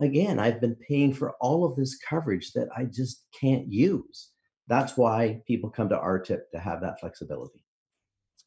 again, 0.00 0.38
I've 0.38 0.60
been 0.60 0.76
paying 0.76 1.12
for 1.12 1.32
all 1.40 1.64
of 1.64 1.76
this 1.76 1.98
coverage 1.98 2.52
that 2.52 2.68
I 2.76 2.84
just 2.84 3.26
can't 3.38 3.70
use. 3.70 4.30
That's 4.68 4.96
why 4.96 5.42
people 5.46 5.70
come 5.70 5.88
to 5.88 5.96
RTIP 5.96 6.42
to 6.52 6.58
have 6.58 6.80
that 6.80 7.00
flexibility. 7.00 7.61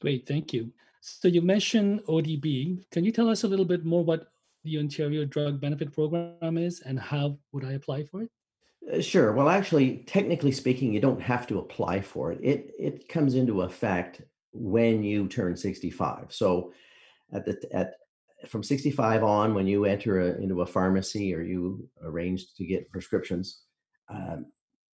Great, 0.01 0.27
thank 0.27 0.53
you. 0.53 0.71
So 1.01 1.27
you 1.27 1.41
mentioned 1.41 2.01
ODB. 2.07 2.89
Can 2.91 3.03
you 3.03 3.11
tell 3.11 3.29
us 3.29 3.43
a 3.43 3.47
little 3.47 3.65
bit 3.65 3.85
more 3.85 4.03
what 4.03 4.31
the 4.63 4.79
Ontario 4.79 5.25
Drug 5.25 5.61
Benefit 5.61 5.93
Program 5.93 6.57
is 6.57 6.81
and 6.81 6.99
how 6.99 7.37
would 7.51 7.63
I 7.63 7.73
apply 7.73 8.03
for 8.03 8.23
it? 8.23 8.31
Uh, 8.91 9.01
sure. 9.01 9.31
Well, 9.31 9.49
actually, 9.49 10.03
technically 10.07 10.51
speaking, 10.51 10.93
you 10.93 10.99
don't 10.99 11.21
have 11.21 11.47
to 11.47 11.59
apply 11.59 12.01
for 12.01 12.31
it. 12.31 12.39
It 12.41 12.71
it 12.77 13.09
comes 13.09 13.35
into 13.35 13.61
effect 13.61 14.21
when 14.51 15.03
you 15.03 15.27
turn 15.27 15.55
65. 15.55 16.27
So 16.29 16.73
at 17.33 17.45
the 17.45 17.57
at 17.71 17.95
from 18.47 18.63
65 18.63 19.23
on, 19.23 19.53
when 19.53 19.67
you 19.67 19.85
enter 19.85 20.19
a, 20.19 20.41
into 20.41 20.61
a 20.61 20.65
pharmacy 20.65 21.33
or 21.33 21.41
you 21.41 21.87
arrange 22.03 22.53
to 22.55 22.65
get 22.65 22.91
prescriptions, 22.91 23.61
um, 24.09 24.47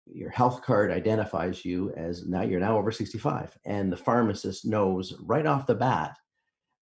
your 0.05 0.29
health 0.29 0.61
card 0.61 0.91
identifies 0.91 1.63
you 1.63 1.91
as 1.95 2.25
now 2.27 2.41
you're 2.41 2.59
now 2.59 2.77
over 2.77 2.91
65 2.91 3.57
and 3.65 3.91
the 3.91 3.97
pharmacist 3.97 4.65
knows 4.65 5.13
right 5.21 5.45
off 5.45 5.67
the 5.67 5.75
bat 5.75 6.17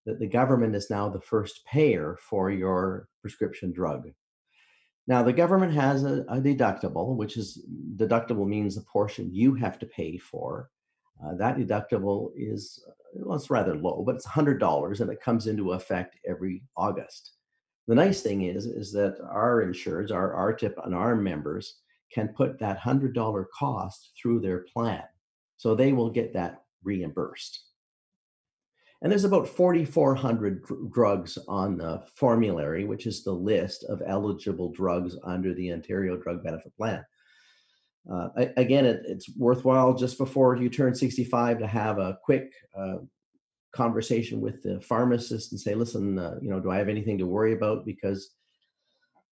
that 0.06 0.18
the 0.18 0.26
government 0.26 0.74
is 0.74 0.90
now 0.90 1.08
the 1.08 1.20
first 1.20 1.64
payer 1.66 2.16
for 2.20 2.50
your 2.50 3.08
prescription 3.20 3.72
drug. 3.72 4.08
Now 5.06 5.22
the 5.22 5.32
government 5.32 5.74
has 5.74 6.04
a, 6.04 6.22
a 6.28 6.40
deductible 6.40 7.16
which 7.16 7.36
is 7.36 7.64
deductible 7.96 8.46
means 8.46 8.74
the 8.74 8.82
portion 8.82 9.34
you 9.34 9.54
have 9.54 9.78
to 9.80 9.86
pay 9.86 10.18
for. 10.18 10.70
Uh, 11.22 11.34
that 11.36 11.56
deductible 11.56 12.30
is 12.34 12.82
well 13.14 13.36
it's 13.36 13.50
rather 13.50 13.76
low 13.76 14.02
but 14.04 14.14
it's 14.14 14.26
$100 14.26 15.00
and 15.00 15.10
it 15.10 15.20
comes 15.20 15.46
into 15.46 15.72
effect 15.72 16.18
every 16.26 16.62
august. 16.76 17.32
The 17.86 17.94
nice 17.94 18.22
thing 18.22 18.42
is 18.42 18.66
is 18.66 18.92
that 18.92 19.18
our 19.30 19.62
insureds 19.64 20.10
our 20.12 20.54
rtip 20.54 20.74
and 20.84 20.94
our 20.94 21.14
members 21.14 21.80
can 22.12 22.28
put 22.28 22.58
that 22.58 22.78
$100 22.80 23.44
cost 23.56 24.12
through 24.20 24.40
their 24.40 24.64
plan. 24.72 25.02
So 25.56 25.74
they 25.74 25.92
will 25.92 26.10
get 26.10 26.34
that 26.34 26.62
reimbursed. 26.82 27.60
And 29.02 29.10
there's 29.10 29.24
about 29.24 29.48
4,400 29.48 30.62
dr- 30.62 30.92
drugs 30.92 31.38
on 31.48 31.78
the 31.78 32.02
formulary, 32.16 32.84
which 32.84 33.06
is 33.06 33.24
the 33.24 33.32
list 33.32 33.84
of 33.84 34.02
eligible 34.06 34.70
drugs 34.72 35.16
under 35.24 35.54
the 35.54 35.72
Ontario 35.72 36.16
Drug 36.16 36.44
Benefit 36.44 36.76
Plan. 36.76 37.04
Uh, 38.10 38.28
again, 38.56 38.84
it, 38.84 39.02
it's 39.06 39.34
worthwhile 39.36 39.94
just 39.94 40.18
before 40.18 40.56
you 40.56 40.68
turn 40.68 40.94
65 40.94 41.58
to 41.58 41.66
have 41.66 41.98
a 41.98 42.18
quick 42.24 42.52
uh, 42.76 42.96
conversation 43.72 44.40
with 44.40 44.62
the 44.62 44.80
pharmacist 44.80 45.52
and 45.52 45.60
say, 45.60 45.74
listen, 45.74 46.18
uh, 46.18 46.34
you 46.42 46.50
know, 46.50 46.60
do 46.60 46.70
I 46.70 46.78
have 46.78 46.88
anything 46.88 47.18
to 47.18 47.26
worry 47.26 47.52
about? 47.52 47.84
Because 47.84 48.30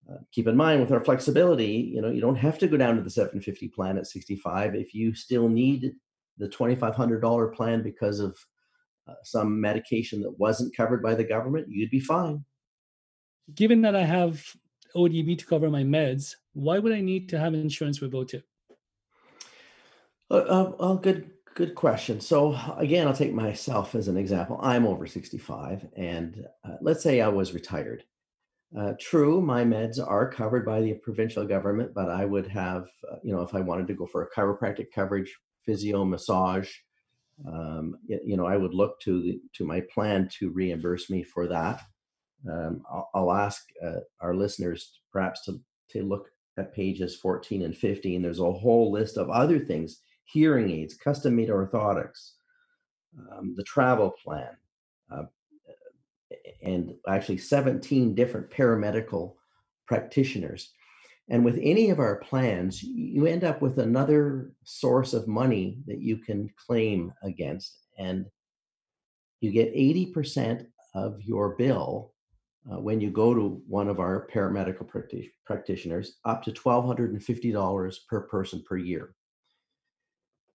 uh, 0.09 0.17
keep 0.31 0.47
in 0.47 0.55
mind 0.55 0.81
with 0.81 0.91
our 0.91 1.03
flexibility, 1.03 1.91
you 1.93 2.01
know, 2.01 2.09
you 2.09 2.21
don't 2.21 2.35
have 2.35 2.57
to 2.59 2.67
go 2.67 2.77
down 2.77 2.95
to 2.95 3.01
the 3.01 3.09
750 3.09 3.67
plan 3.69 3.97
at 3.97 4.07
65 4.07 4.75
if 4.75 4.93
you 4.93 5.13
still 5.13 5.49
need 5.49 5.91
the 6.37 6.47
$2,500 6.47 7.53
plan 7.53 7.83
because 7.83 8.19
of 8.19 8.37
uh, 9.07 9.13
some 9.23 9.59
medication 9.59 10.21
that 10.21 10.39
wasn't 10.39 10.75
covered 10.75 11.03
by 11.03 11.13
the 11.13 11.23
government, 11.23 11.67
you'd 11.69 11.91
be 11.91 11.99
fine. 11.99 12.43
Given 13.53 13.81
that 13.81 13.95
I 13.95 14.03
have 14.03 14.43
ODB 14.95 15.37
to 15.39 15.45
cover 15.45 15.69
my 15.69 15.83
meds, 15.83 16.35
why 16.53 16.79
would 16.79 16.93
I 16.93 17.01
need 17.01 17.29
to 17.29 17.39
have 17.39 17.53
insurance 17.53 18.01
with 18.01 18.13
OTIP? 18.13 18.43
Uh, 20.31 20.35
uh, 20.35 20.71
well, 20.79 20.95
good, 20.95 21.31
good 21.55 21.75
question. 21.75 22.21
So 22.21 22.57
again, 22.77 23.07
I'll 23.07 23.13
take 23.13 23.33
myself 23.33 23.95
as 23.95 24.07
an 24.07 24.17
example. 24.17 24.59
I'm 24.61 24.85
over 24.85 25.07
65, 25.07 25.87
and 25.97 26.45
uh, 26.63 26.75
let's 26.81 27.03
say 27.03 27.21
I 27.21 27.27
was 27.27 27.53
retired 27.53 28.03
uh, 28.77 28.93
true, 28.99 29.41
my 29.41 29.63
meds 29.63 29.99
are 29.99 30.29
covered 30.29 30.65
by 30.65 30.81
the 30.81 30.93
provincial 30.93 31.45
government, 31.45 31.91
but 31.93 32.09
I 32.09 32.25
would 32.25 32.47
have, 32.47 32.87
uh, 33.11 33.15
you 33.23 33.33
know, 33.33 33.41
if 33.41 33.55
I 33.55 33.61
wanted 33.61 33.87
to 33.87 33.95
go 33.95 34.05
for 34.05 34.23
a 34.23 34.29
chiropractic 34.29 34.87
coverage, 34.93 35.35
physio, 35.65 36.05
massage, 36.05 36.69
um, 37.47 37.95
you, 38.07 38.35
know, 38.35 38.45
I 38.45 38.57
would 38.57 38.73
look 38.73 38.99
to 39.01 39.21
the, 39.21 39.41
to 39.55 39.65
my 39.65 39.81
plan 39.93 40.29
to 40.39 40.49
reimburse 40.49 41.09
me 41.09 41.23
for 41.23 41.47
that. 41.47 41.81
Um, 42.49 42.83
I'll, 42.91 43.09
I'll, 43.13 43.31
ask 43.31 43.63
uh, 43.85 43.99
our 44.21 44.35
listeners 44.35 44.99
perhaps 45.11 45.43
to 45.45 45.59
to 45.91 46.03
look 46.03 46.27
at 46.57 46.73
pages 46.73 47.15
14 47.15 47.63
and 47.63 47.75
15. 47.75 48.21
There's 48.21 48.39
a 48.39 48.51
whole 48.51 48.91
list 48.91 49.17
of 49.17 49.29
other 49.29 49.59
things: 49.59 50.01
hearing 50.25 50.69
aids, 50.69 50.95
custom 50.95 51.35
made 51.35 51.49
orthotics, 51.49 52.33
um, 53.31 53.55
the 53.57 53.63
travel 53.63 54.13
plan, 54.23 54.55
uh, 55.11 55.23
and 56.63 56.93
actually 57.07 57.37
17 57.37 58.15
different 58.15 58.49
paramedical 58.49 59.35
practitioners. 59.87 60.71
And 61.29 61.45
with 61.45 61.59
any 61.61 61.89
of 61.91 61.99
our 61.99 62.17
plans, 62.17 62.81
you 62.81 63.27
end 63.27 63.43
up 63.43 63.61
with 63.61 63.77
another 63.77 64.51
source 64.63 65.13
of 65.13 65.27
money 65.27 65.77
that 65.85 65.99
you 65.99 66.17
can 66.17 66.49
claim 66.65 67.13
against. 67.23 67.77
And 67.97 68.25
you 69.41 69.51
get 69.51 69.73
80% 69.75 70.65
of 70.95 71.21
your 71.21 71.55
bill 71.55 72.13
uh, 72.71 72.79
when 72.79 72.99
you 72.99 73.11
go 73.11 73.33
to 73.33 73.61
one 73.67 73.87
of 73.87 73.99
our 73.99 74.27
paramedical 74.33 74.89
practi- 74.89 75.31
practitioners 75.45 76.17
up 76.25 76.43
to 76.43 76.51
$1,250 76.51 77.97
per 78.09 78.21
person 78.21 78.63
per 78.67 78.77
year. 78.77 79.15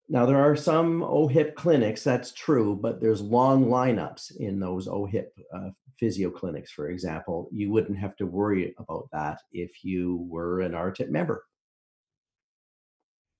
Now, 0.08 0.26
there 0.26 0.38
are 0.38 0.54
some 0.54 1.02
OHIP 1.02 1.54
clinics, 1.54 2.04
that's 2.04 2.32
true, 2.32 2.78
but 2.80 3.00
there's 3.00 3.22
long 3.22 3.66
lineups 3.66 4.36
in 4.36 4.60
those 4.60 4.86
OHIP 4.86 5.28
uh, 5.54 5.70
physio 5.98 6.30
clinics, 6.30 6.70
for 6.70 6.90
example. 6.90 7.48
You 7.50 7.70
wouldn't 7.72 7.98
have 7.98 8.14
to 8.16 8.26
worry 8.26 8.74
about 8.78 9.08
that 9.12 9.40
if 9.52 9.82
you 9.82 10.26
were 10.28 10.60
an 10.60 10.72
RTIP 10.72 11.08
member. 11.08 11.46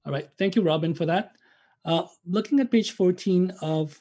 All 0.07 0.13
right. 0.13 0.29
Thank 0.39 0.57
you, 0.57 0.63
Robin, 0.63 0.95
for 0.95 1.05
that. 1.07 1.33
Uh, 1.85 2.05
looking 2.27 2.61
at 2.61 2.71
page 2.71 2.93
14 2.93 3.53
of 3.61 4.01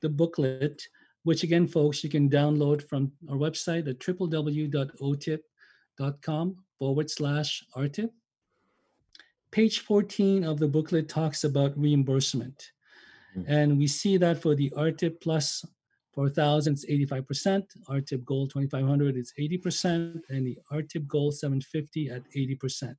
the 0.00 0.08
booklet, 0.08 0.82
which 1.24 1.42
again, 1.42 1.66
folks, 1.66 2.02
you 2.02 2.08
can 2.08 2.30
download 2.30 2.88
from 2.88 3.12
our 3.30 3.36
website 3.36 3.86
at 3.88 3.98
www.otip.com 3.98 5.36
forward 6.78 7.10
slash 7.10 7.64
RTIP. 7.76 8.10
Page 9.50 9.80
14 9.80 10.44
of 10.44 10.58
the 10.58 10.68
booklet 10.68 11.08
talks 11.08 11.44
about 11.44 11.78
reimbursement. 11.78 12.72
Mm-hmm. 13.36 13.52
And 13.52 13.78
we 13.78 13.86
see 13.86 14.16
that 14.16 14.40
for 14.40 14.54
the 14.54 14.70
RTIP 14.76 15.20
plus 15.20 15.64
4000 16.14 16.72
it's 16.72 16.86
85%, 16.86 17.64
RTIP 17.90 18.24
Gold 18.24 18.50
2500 18.50 19.16
is 19.16 19.32
80%, 19.38 20.20
and 20.30 20.46
the 20.46 20.58
RTIP 20.72 21.06
Gold 21.06 21.34
750 21.34 22.10
at 22.10 22.22
80%. 22.34 22.94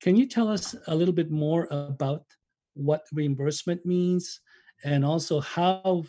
Can 0.00 0.16
you 0.16 0.26
tell 0.26 0.48
us 0.48 0.74
a 0.88 0.94
little 0.94 1.14
bit 1.14 1.30
more 1.30 1.68
about 1.70 2.24
what 2.74 3.02
reimbursement 3.12 3.84
means 3.84 4.40
and 4.82 5.04
also 5.04 5.40
how 5.40 6.04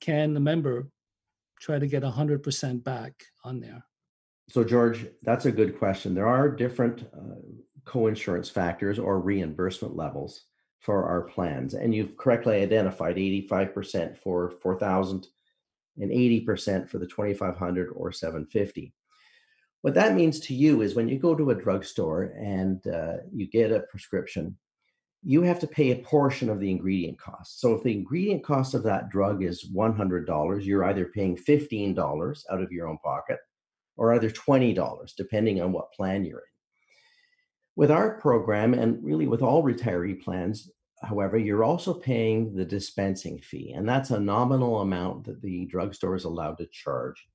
can 0.00 0.32
the 0.34 0.40
member 0.40 0.88
try 1.60 1.78
to 1.78 1.86
get 1.86 2.02
100% 2.02 2.82
back 2.82 3.12
on 3.44 3.60
there? 3.60 3.84
So, 4.48 4.64
George, 4.64 5.06
that's 5.22 5.46
a 5.46 5.52
good 5.52 5.78
question. 5.78 6.14
There 6.14 6.26
are 6.26 6.48
different 6.48 7.04
uh, 7.14 7.36
co-insurance 7.84 8.50
factors 8.50 8.98
or 8.98 9.20
reimbursement 9.20 9.96
levels 9.96 10.44
for 10.80 11.04
our 11.04 11.22
plans, 11.22 11.74
and 11.74 11.94
you've 11.94 12.16
correctly 12.16 12.62
identified 12.62 13.16
85% 13.16 14.16
for 14.16 14.50
4,000 14.62 15.26
and 15.98 16.10
80% 16.10 16.88
for 16.88 16.98
the 16.98 17.06
2,500 17.06 17.90
or 17.94 18.12
750. 18.12 18.94
What 19.82 19.94
that 19.94 20.14
means 20.14 20.40
to 20.40 20.54
you 20.54 20.82
is 20.82 20.94
when 20.94 21.08
you 21.08 21.18
go 21.18 21.34
to 21.34 21.50
a 21.50 21.54
drugstore 21.54 22.34
and 22.38 22.86
uh, 22.86 23.18
you 23.32 23.46
get 23.46 23.72
a 23.72 23.80
prescription, 23.80 24.56
you 25.22 25.42
have 25.42 25.60
to 25.60 25.66
pay 25.66 25.90
a 25.90 26.02
portion 26.02 26.48
of 26.48 26.60
the 26.60 26.70
ingredient 26.70 27.18
cost. 27.18 27.60
So 27.60 27.74
if 27.74 27.82
the 27.82 27.92
ingredient 27.92 28.42
cost 28.42 28.74
of 28.74 28.82
that 28.84 29.10
drug 29.10 29.42
is 29.42 29.70
$100, 29.74 30.64
you're 30.64 30.84
either 30.84 31.06
paying 31.06 31.36
$15 31.36 32.42
out 32.50 32.62
of 32.62 32.72
your 32.72 32.88
own 32.88 32.98
pocket 32.98 33.38
or 33.96 34.14
either 34.14 34.30
$20, 34.30 35.14
depending 35.16 35.60
on 35.60 35.72
what 35.72 35.92
plan 35.92 36.24
you're 36.24 36.38
in. 36.38 36.44
With 37.80 37.90
our 37.90 38.18
program, 38.18 38.74
and 38.74 39.02
really 39.02 39.26
with 39.26 39.40
all 39.40 39.62
retiree 39.62 40.22
plans, 40.22 40.70
however, 41.02 41.38
you're 41.38 41.64
also 41.64 41.94
paying 41.94 42.54
the 42.54 42.62
dispensing 42.62 43.40
fee, 43.40 43.72
and 43.72 43.88
that's 43.88 44.10
a 44.10 44.20
nominal 44.20 44.82
amount 44.82 45.24
that 45.24 45.40
the 45.40 45.64
drugstore 45.64 46.14
is 46.14 46.24
allowed 46.24 46.58
to 46.58 46.66
charge. 46.66 47.26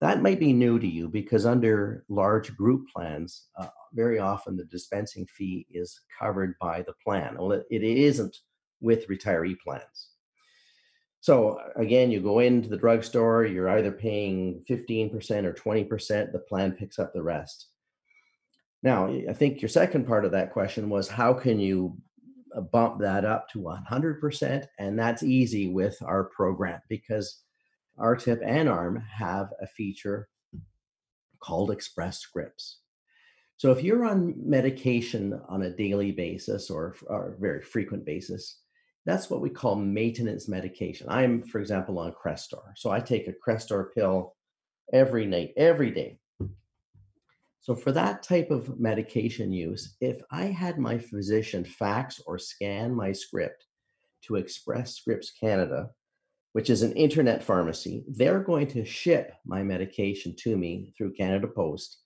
That 0.00 0.22
might 0.22 0.40
be 0.40 0.52
new 0.52 0.80
to 0.80 0.86
you 0.88 1.06
because 1.06 1.46
under 1.46 2.04
large 2.08 2.56
group 2.56 2.88
plans, 2.92 3.46
uh, 3.56 3.68
very 3.92 4.18
often 4.18 4.56
the 4.56 4.64
dispensing 4.64 5.24
fee 5.28 5.68
is 5.70 6.00
covered 6.18 6.56
by 6.60 6.82
the 6.82 6.94
plan. 7.04 7.36
Well, 7.38 7.52
it, 7.52 7.64
it 7.70 7.84
isn't 7.84 8.36
with 8.80 9.06
retiree 9.06 9.56
plans. 9.60 10.08
So 11.20 11.60
again, 11.76 12.10
you 12.10 12.20
go 12.20 12.40
into 12.40 12.68
the 12.68 12.76
drugstore, 12.76 13.44
you're 13.44 13.68
either 13.68 13.92
paying 13.92 14.64
15% 14.68 15.44
or 15.44 15.52
20%, 15.52 16.32
the 16.32 16.40
plan 16.40 16.72
picks 16.72 16.98
up 16.98 17.12
the 17.14 17.22
rest. 17.22 17.68
Now, 18.86 19.08
I 19.08 19.32
think 19.32 19.60
your 19.60 19.68
second 19.68 20.06
part 20.06 20.24
of 20.24 20.30
that 20.30 20.52
question 20.52 20.88
was 20.88 21.08
how 21.08 21.34
can 21.34 21.58
you 21.58 21.96
uh, 22.56 22.60
bump 22.60 23.00
that 23.00 23.24
up 23.24 23.48
to 23.48 23.58
100%? 23.58 24.64
And 24.78 24.96
that's 24.96 25.24
easy 25.24 25.66
with 25.66 26.00
our 26.02 26.26
program 26.26 26.80
because 26.88 27.42
RTIP 27.98 28.46
and 28.46 28.68
ARM 28.68 29.02
have 29.18 29.48
a 29.60 29.66
feature 29.66 30.28
called 31.40 31.72
Express 31.72 32.20
Scripts. 32.20 32.78
So 33.56 33.72
if 33.72 33.82
you're 33.82 34.04
on 34.04 34.34
medication 34.36 35.40
on 35.48 35.62
a 35.62 35.70
daily 35.70 36.12
basis 36.12 36.70
or, 36.70 36.94
or 37.08 37.32
a 37.32 37.40
very 37.40 37.62
frequent 37.62 38.04
basis, 38.04 38.60
that's 39.04 39.28
what 39.28 39.40
we 39.40 39.50
call 39.50 39.74
maintenance 39.74 40.46
medication. 40.46 41.08
I'm, 41.10 41.42
for 41.42 41.58
example, 41.58 41.98
on 41.98 42.12
Crestor. 42.12 42.62
So 42.76 42.92
I 42.92 43.00
take 43.00 43.26
a 43.26 43.34
Crestor 43.44 43.92
pill 43.92 44.36
every 44.92 45.26
night, 45.26 45.54
every 45.56 45.90
day. 45.90 46.20
So 47.66 47.74
for 47.74 47.90
that 47.90 48.22
type 48.22 48.52
of 48.52 48.78
medication 48.78 49.50
use, 49.52 49.96
if 50.00 50.20
I 50.30 50.44
had 50.44 50.78
my 50.78 50.98
physician 50.98 51.64
fax 51.64 52.20
or 52.24 52.38
scan 52.38 52.94
my 52.94 53.10
script 53.10 53.64
to 54.22 54.36
Express 54.36 54.94
Scripts 54.94 55.32
Canada, 55.32 55.90
which 56.52 56.70
is 56.70 56.82
an 56.82 56.92
internet 56.92 57.42
pharmacy, 57.42 58.04
they're 58.06 58.38
going 58.38 58.68
to 58.68 58.84
ship 58.84 59.32
my 59.44 59.64
medication 59.64 60.36
to 60.44 60.56
me 60.56 60.94
through 60.96 61.14
Canada 61.14 61.48
Post. 61.48 61.98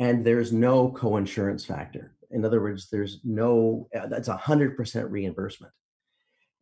And 0.00 0.22
there's 0.22 0.52
no 0.52 0.90
co-insurance 0.90 1.64
factor. 1.64 2.14
In 2.30 2.44
other 2.44 2.60
words, 2.60 2.88
there's 2.92 3.20
no, 3.24 3.88
uh, 3.98 4.08
that's 4.08 4.28
100% 4.28 5.10
reimbursement. 5.10 5.72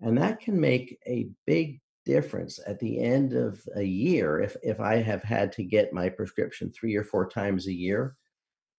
And 0.00 0.16
that 0.18 0.38
can 0.38 0.60
make 0.60 0.96
a 1.08 1.28
big 1.44 1.80
difference 2.04 2.58
at 2.66 2.78
the 2.80 3.00
end 3.00 3.32
of 3.32 3.60
a 3.76 3.82
year 3.82 4.40
if, 4.40 4.56
if 4.62 4.80
I 4.80 4.96
have 4.96 5.22
had 5.22 5.52
to 5.52 5.64
get 5.64 5.92
my 5.92 6.08
prescription 6.08 6.72
three 6.72 6.96
or 6.96 7.04
four 7.04 7.28
times 7.28 7.66
a 7.66 7.72
year. 7.72 8.16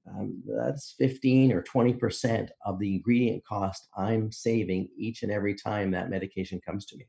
Um, 0.09 0.43
that's 0.45 0.95
15 0.99 1.53
or 1.53 1.63
20% 1.63 2.49
of 2.65 2.77
the 2.79 2.95
ingredient 2.95 3.45
cost 3.45 3.87
I'm 3.95 4.31
saving 4.31 4.89
each 4.97 5.23
and 5.23 5.31
every 5.31 5.55
time 5.55 5.91
that 5.91 6.09
medication 6.09 6.59
comes 6.65 6.85
to 6.87 6.97
me. 6.97 7.07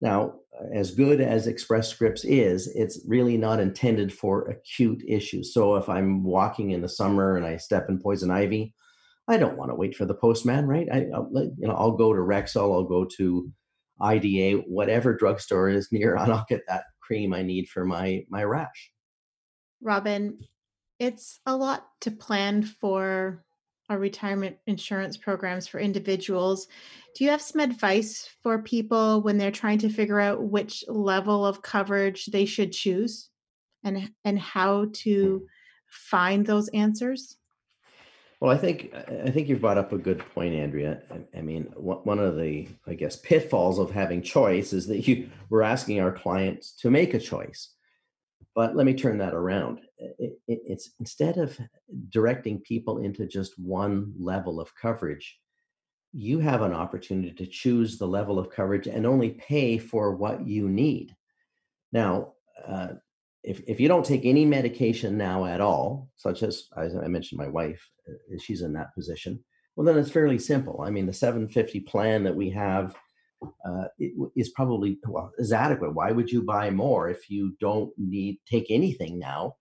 Now, 0.00 0.34
as 0.74 0.94
good 0.94 1.20
as 1.20 1.46
Express 1.46 1.88
Scripts 1.88 2.24
is, 2.24 2.68
it's 2.74 3.00
really 3.06 3.36
not 3.36 3.60
intended 3.60 4.12
for 4.12 4.48
acute 4.48 5.02
issues. 5.06 5.54
So 5.54 5.76
if 5.76 5.88
I'm 5.88 6.22
walking 6.22 6.70
in 6.70 6.82
the 6.82 6.88
summer 6.88 7.36
and 7.36 7.46
I 7.46 7.56
step 7.56 7.88
in 7.88 7.98
poison 7.98 8.30
ivy, 8.30 8.74
I 9.28 9.38
don't 9.38 9.56
want 9.56 9.70
to 9.70 9.74
wait 9.74 9.96
for 9.96 10.04
the 10.04 10.14
postman, 10.14 10.66
right? 10.66 10.86
I, 10.92 11.06
will 11.12 11.50
you 11.58 11.66
know, 11.66 11.74
I'll 11.74 11.96
go 11.96 12.12
to 12.12 12.20
Rexall, 12.20 12.74
I'll 12.74 12.84
go 12.84 13.06
to 13.16 13.50
IDA, 14.00 14.58
whatever 14.66 15.14
drugstore 15.14 15.68
is 15.68 15.90
near, 15.92 16.16
and 16.16 16.32
I'll 16.32 16.46
get 16.48 16.62
that 16.68 16.84
cream 17.00 17.32
I 17.32 17.42
need 17.42 17.68
for 17.68 17.84
my 17.84 18.24
my 18.28 18.44
rash. 18.44 18.92
Robin, 19.80 20.38
it's 20.98 21.40
a 21.46 21.54
lot 21.54 21.86
to 22.00 22.10
plan 22.10 22.62
for 22.62 23.44
our 23.88 23.98
retirement 23.98 24.56
insurance 24.66 25.16
programs 25.16 25.68
for 25.68 25.78
individuals. 25.78 26.66
Do 27.14 27.24
you 27.24 27.30
have 27.30 27.42
some 27.42 27.60
advice 27.60 28.28
for 28.42 28.62
people 28.62 29.22
when 29.22 29.38
they're 29.38 29.52
trying 29.52 29.78
to 29.78 29.88
figure 29.88 30.18
out 30.18 30.42
which 30.42 30.84
level 30.88 31.46
of 31.46 31.62
coverage 31.62 32.26
they 32.26 32.46
should 32.46 32.72
choose 32.72 33.30
and 33.84 34.10
and 34.24 34.38
how 34.38 34.86
to 34.92 35.38
hmm. 35.38 35.44
find 35.88 36.44
those 36.44 36.68
answers? 36.68 37.36
Well, 38.40 38.50
I 38.52 38.58
think 38.58 38.94
I 38.94 39.30
think 39.30 39.48
you've 39.48 39.62
brought 39.62 39.78
up 39.78 39.92
a 39.92 39.98
good 39.98 40.18
point, 40.34 40.54
Andrea. 40.54 41.00
I, 41.34 41.40
mean, 41.40 41.64
one 41.74 42.18
of 42.18 42.36
the 42.36 42.68
I 42.86 42.94
guess 42.94 43.16
pitfalls 43.16 43.78
of 43.78 43.90
having 43.90 44.20
choice 44.20 44.74
is 44.74 44.86
that 44.88 45.08
you 45.08 45.30
we're 45.48 45.62
asking 45.62 46.00
our 46.00 46.12
clients 46.12 46.72
to 46.76 46.90
make 46.90 47.14
a 47.14 47.18
choice. 47.18 47.72
But 48.54 48.76
let 48.76 48.86
me 48.86 48.94
turn 48.94 49.18
that 49.18 49.34
around. 49.34 49.80
It, 49.98 50.38
it, 50.48 50.60
it's 50.66 50.90
instead 51.00 51.38
of 51.38 51.58
directing 52.10 52.60
people 52.60 52.98
into 52.98 53.26
just 53.26 53.58
one 53.58 54.12
level 54.18 54.60
of 54.60 54.74
coverage, 54.74 55.38
you 56.12 56.38
have 56.38 56.62
an 56.62 56.72
opportunity 56.72 57.32
to 57.32 57.46
choose 57.46 57.96
the 57.96 58.08
level 58.08 58.38
of 58.38 58.50
coverage 58.50 58.86
and 58.86 59.06
only 59.06 59.30
pay 59.30 59.78
for 59.78 60.14
what 60.14 60.46
you 60.46 60.68
need. 60.68 61.14
Now, 61.92 62.32
uh, 62.66 62.94
if, 63.46 63.62
if 63.68 63.80
you 63.80 63.86
don't 63.86 64.04
take 64.04 64.24
any 64.24 64.44
medication 64.44 65.16
now 65.16 65.46
at 65.46 65.60
all, 65.60 66.10
such 66.16 66.42
as, 66.42 66.64
as 66.76 66.96
I 66.96 67.06
mentioned, 67.06 67.38
my 67.38 67.48
wife, 67.48 67.88
uh, 68.08 68.38
she's 68.38 68.60
in 68.60 68.72
that 68.72 68.92
position, 68.94 69.42
well, 69.76 69.86
then 69.86 69.96
it's 69.96 70.10
fairly 70.10 70.38
simple. 70.38 70.82
I 70.84 70.90
mean, 70.90 71.06
the 71.06 71.12
750 71.12 71.80
plan 71.80 72.24
that 72.24 72.34
we 72.34 72.50
have 72.50 72.96
uh, 73.64 73.84
is 74.34 74.48
probably 74.50 74.98
well 75.06 75.30
is 75.38 75.52
adequate. 75.52 75.94
Why 75.94 76.10
would 76.10 76.30
you 76.30 76.42
buy 76.42 76.70
more 76.70 77.08
if 77.08 77.30
you 77.30 77.54
don't 77.60 77.92
need 77.98 78.38
take 78.50 78.66
anything 78.70 79.18
now? 79.18 79.56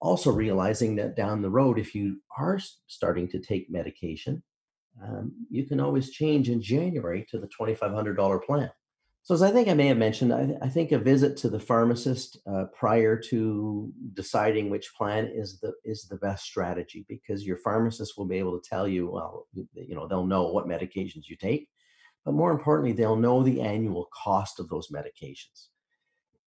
Also 0.00 0.30
realizing 0.30 0.96
that 0.96 1.16
down 1.16 1.40
the 1.40 1.48
road, 1.50 1.78
if 1.78 1.94
you 1.94 2.20
are 2.36 2.58
starting 2.88 3.28
to 3.28 3.40
take 3.40 3.70
medication, 3.70 4.42
um, 5.02 5.32
you 5.48 5.64
can 5.64 5.80
always 5.80 6.10
change 6.10 6.50
in 6.50 6.60
January 6.60 7.24
to 7.30 7.38
the 7.38 7.46
twenty 7.46 7.74
five 7.74 7.92
hundred 7.92 8.16
dollar 8.16 8.40
plan. 8.40 8.70
So 9.24 9.34
as 9.34 9.42
I 9.42 9.50
think 9.50 9.68
I 9.68 9.74
may 9.74 9.88
have 9.88 9.96
mentioned, 9.96 10.32
I, 10.32 10.54
I 10.62 10.68
think 10.68 10.92
a 10.92 10.98
visit 10.98 11.36
to 11.38 11.48
the 11.48 11.58
pharmacist 11.58 12.38
uh, 12.46 12.66
prior 12.74 13.18
to 13.30 13.90
deciding 14.12 14.70
which 14.70 14.94
plan 14.94 15.26
is 15.34 15.60
the 15.60 15.72
is 15.82 16.04
the 16.04 16.16
best 16.16 16.44
strategy 16.44 17.04
because 17.08 17.46
your 17.46 17.56
pharmacist 17.56 18.16
will 18.16 18.26
be 18.26 18.38
able 18.38 18.60
to 18.60 18.68
tell 18.68 18.86
you, 18.86 19.10
well, 19.10 19.48
you 19.54 19.94
know, 19.94 20.06
they'll 20.06 20.26
know 20.26 20.48
what 20.48 20.68
medications 20.68 21.26
you 21.26 21.36
take 21.36 21.68
but 22.24 22.34
more 22.34 22.50
importantly, 22.50 22.92
they'll 22.92 23.16
know 23.16 23.42
the 23.42 23.60
annual 23.60 24.08
cost 24.12 24.58
of 24.58 24.68
those 24.68 24.88
medications. 24.88 25.68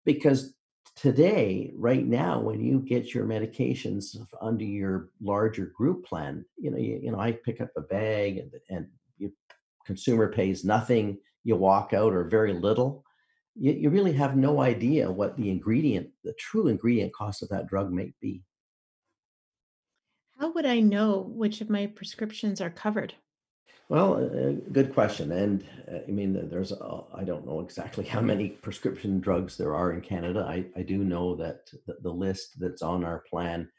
Because 0.06 0.56
today, 0.96 1.72
right 1.76 2.06
now, 2.06 2.40
when 2.40 2.62
you 2.62 2.80
get 2.80 3.14
your 3.14 3.26
medications 3.26 4.18
under 4.42 4.64
your 4.64 5.10
larger 5.22 5.72
group 5.78 6.06
plan, 6.06 6.46
you 6.58 6.72
know, 6.72 6.78
you, 6.78 7.00
you 7.04 7.12
know, 7.12 7.20
I 7.20 7.34
pick 7.34 7.62
up 7.62 7.70
a 7.78 7.82
bag 7.82 8.38
and 8.38 8.52
and 8.70 8.88
consumer 9.86 10.32
pays 10.32 10.66
nothing, 10.66 11.18
you 11.44 11.56
walk 11.56 11.94
out 11.94 12.14
or 12.14 12.24
very 12.26 12.54
little. 12.54 13.04
You, 13.56 13.74
you 13.74 13.90
really 13.90 14.14
have 14.14 14.36
no 14.36 14.62
idea 14.62 15.12
what 15.12 15.38
the 15.38 15.50
ingredient, 15.50 16.10
the 16.24 16.34
true 16.34 16.68
ingredient 16.68 17.14
cost 17.14 17.42
of 17.42 17.50
that 17.50 17.68
drug 17.68 17.92
might 17.92 18.14
be. 18.22 18.44
How 20.40 20.52
would 20.52 20.66
I 20.66 20.80
know 20.80 21.20
which 21.20 21.62
of 21.62 21.70
my 21.70 21.88
prescriptions 21.88 22.62
are 22.62 22.70
covered? 22.70 23.16
Well, 23.90 24.16
uh, 24.16 24.52
good 24.72 24.94
question. 24.94 25.32
And 25.32 25.66
uh, 25.92 26.00
I 26.08 26.12
mean, 26.12 26.50
there's, 26.50 26.74
uh, 26.74 27.02
I 27.16 27.24
don't 27.24 27.48
know 27.48 27.62
exactly 27.62 28.06
how 28.14 28.22
many 28.22 28.50
prescription 28.50 29.20
drugs 29.20 29.58
there 29.58 29.74
are 29.74 29.94
in 29.94 30.02
Canada. 30.02 30.46
I, 30.48 30.66
I 30.76 30.84
do 30.84 31.04
know 31.04 31.36
that 31.36 31.70
the, 31.86 31.98
the 32.02 32.12
list 32.12 32.60
that's 32.60 32.82
on 32.82 33.04
our 33.04 33.24
plan 33.30 33.70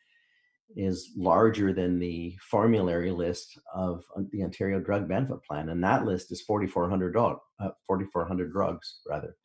is 0.77 1.11
larger 1.17 1.73
than 1.73 1.99
the 1.99 2.37
formulary 2.41 3.11
list 3.11 3.59
of 3.75 4.05
uh, 4.17 4.23
the 4.33 4.43
Ontario 4.43 4.81
Drug 4.81 5.09
Benefit 5.09 5.43
Plan, 5.45 5.69
and 5.71 5.83
that 5.83 6.05
list 6.05 6.31
is 6.33 6.43
4,400 6.43 7.13
dog, 7.13 7.39
uh, 7.61 7.71
4,400 7.87 8.53
drugs 8.53 9.01
rather. 9.09 9.37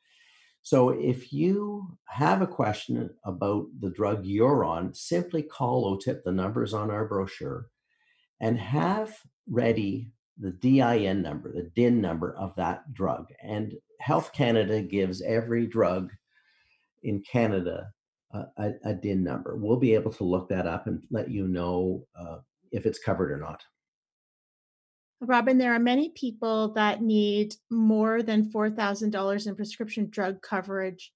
So 0.62 0.90
if 0.90 1.34
you 1.34 1.98
have 2.08 2.42
a 2.42 2.48
question 2.48 3.10
about 3.26 3.68
the 3.82 3.90
drug 3.90 4.26
you're 4.26 4.64
on, 4.64 4.94
simply 4.94 5.44
call 5.44 5.98
OTIP. 5.98 6.24
The 6.24 6.32
numbers 6.32 6.74
on 6.74 6.90
our 6.90 7.06
brochure, 7.06 7.68
and 8.40 8.58
have 8.58 9.18
ready 9.50 10.12
the 10.40 10.52
DIN 10.52 11.22
number, 11.22 11.52
the 11.52 11.70
DIN 11.76 12.02
number 12.02 12.34
of 12.36 12.56
that 12.56 12.94
drug. 12.94 13.28
And 13.42 13.74
Health 14.00 14.32
Canada 14.34 14.82
gives 14.82 15.22
every 15.22 15.68
drug 15.68 16.12
in 17.04 17.22
Canada 17.22 17.92
a, 18.34 18.72
a, 18.86 18.94
DIN 18.94 19.24
number. 19.24 19.56
We'll 19.56 19.78
be 19.78 19.94
able 19.94 20.12
to 20.14 20.24
look 20.24 20.50
that 20.50 20.66
up 20.66 20.88
and 20.88 21.04
let 21.12 21.30
you 21.30 21.48
know 21.48 22.06
uh, 22.20 22.38
if 22.72 22.86
it's 22.86 23.00
covered 23.00 23.32
or 23.32 23.38
not. 23.38 23.64
Robin, 25.22 25.58
there 25.58 25.74
are 25.74 25.80
many 25.80 26.10
people 26.10 26.74
that 26.74 27.02
need 27.02 27.56
more 27.70 28.22
than 28.22 28.52
$4,000 28.52 29.48
in 29.48 29.56
prescription 29.56 30.10
drug 30.10 30.42
coverage 30.42 31.14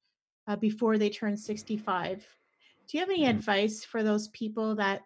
uh, 0.47 0.56
before 0.56 0.97
they 0.97 1.10
turn 1.10 1.36
65. 1.36 2.25
Do 2.88 2.97
you 2.97 3.01
have 3.01 3.10
any 3.10 3.23
mm-hmm. 3.23 3.38
advice 3.38 3.84
for 3.84 4.03
those 4.03 4.30
people 4.30 4.75
that 4.75 5.01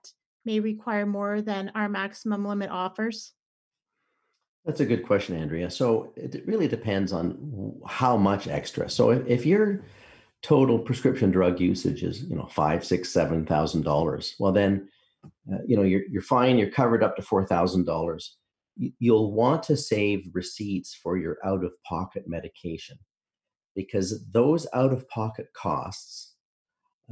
may 0.46 0.60
require 0.60 1.06
more 1.06 1.42
than 1.42 1.72
our 1.74 1.90
maximum 1.90 2.46
limit 2.46 2.70
offers? 2.70 3.34
That's 4.66 4.82
a 4.82 4.86
good 4.86 5.06
question, 5.06 5.36
Andrea. 5.36 5.72
So 5.72 6.14
it 6.16 6.44
really 6.46 6.68
depends 6.68 7.12
on 7.12 7.80
how 7.88 8.18
much 8.18 8.48
extra. 8.48 8.88
So 8.90 9.10
if, 9.10 9.26
if 9.26 9.46
your 9.46 9.82
total 10.42 10.80
prescription 10.80 11.32
drug 11.32 11.60
usage 11.60 12.04
is, 12.04 12.24
you 12.24 12.36
know, 12.36 12.48
five, 12.48 12.84
six, 12.84 13.10
seven 13.10 13.46
thousand 13.46 13.84
dollars, 13.84 14.36
well 14.40 14.52
then, 14.52 14.90
uh, 15.52 15.58
you 15.68 15.78
know, 15.78 15.84
you're 15.84 16.08
you're 16.10 16.22
fine. 16.22 16.58
You're 16.58 16.72
covered 16.72 17.04
up 17.04 17.16
to 17.16 17.22
four 17.22 17.46
thousand 17.46 17.86
dollars. 17.86 18.38
You'll 19.00 19.34
want 19.34 19.64
to 19.64 19.78
save 19.78 20.30
receipts 20.34 20.96
for 20.96 21.18
your 21.18 21.38
out-of-pocket 21.44 22.24
medication 22.26 22.98
because 23.76 24.26
those 24.32 24.66
out-of-pocket 24.74 25.48
costs 25.54 26.36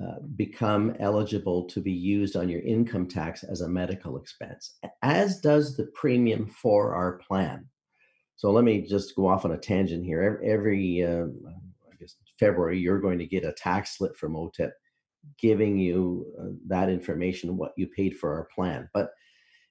uh, 0.02 0.20
become 0.36 0.96
eligible 1.00 1.66
to 1.66 1.82
be 1.82 1.92
used 1.92 2.38
on 2.38 2.48
your 2.48 2.62
income 2.62 3.08
tax 3.08 3.44
as 3.44 3.62
a 3.62 3.68
medical 3.68 4.18
expense, 4.18 4.78
as 5.02 5.42
does 5.42 5.76
the 5.76 5.88
premium 5.94 6.48
for 6.48 6.96
our 6.96 7.18
plan. 7.18 7.68
So 8.38 8.52
let 8.52 8.64
me 8.64 8.82
just 8.82 9.16
go 9.16 9.28
off 9.28 9.44
on 9.44 9.52
a 9.52 9.58
tangent 9.58 10.06
here. 10.06 10.42
Every, 10.44 11.04
uh, 11.04 11.26
February, 12.40 12.80
you're 12.80 13.02
going 13.02 13.20
to 13.20 13.26
get 13.26 13.46
a 13.46 13.54
tax 13.54 13.98
slip 13.98 14.16
from 14.16 14.34
OTIP 14.34 14.72
giving 15.38 15.78
you 15.78 16.26
uh, 16.40 16.56
that 16.68 16.90
information, 16.90 17.58
what 17.58 17.74
you 17.76 17.88
paid 17.88 18.18
for 18.18 18.34
our 18.34 18.48
plan. 18.56 18.90
But 18.94 19.12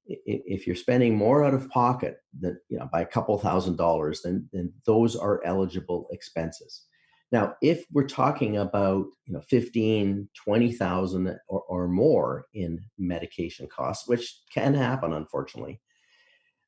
if 0.06 0.66
you're 0.66 0.76
spending 0.76 1.16
more 1.16 1.44
out 1.44 1.54
of 1.54 1.68
pocket 1.68 2.18
than 2.38 2.58
you 2.68 2.78
know 2.78 2.88
by 2.90 3.02
a 3.02 3.06
couple 3.06 3.38
thousand 3.38 3.76
dollars, 3.76 4.22
then 4.22 4.48
then 4.52 4.72
those 4.86 5.16
are 5.16 5.44
eligible 5.44 6.08
expenses. 6.12 6.84
Now, 7.30 7.56
if 7.60 7.84
we're 7.92 8.06
talking 8.06 8.56
about 8.56 9.06
you 9.26 9.34
know 9.34 9.42
15, 9.42 10.28
20,000 10.34 11.38
or, 11.48 11.62
or 11.68 11.88
more 11.88 12.46
in 12.54 12.80
medication 12.98 13.68
costs, 13.68 14.08
which 14.08 14.40
can 14.52 14.72
happen 14.72 15.12
unfortunately, 15.12 15.80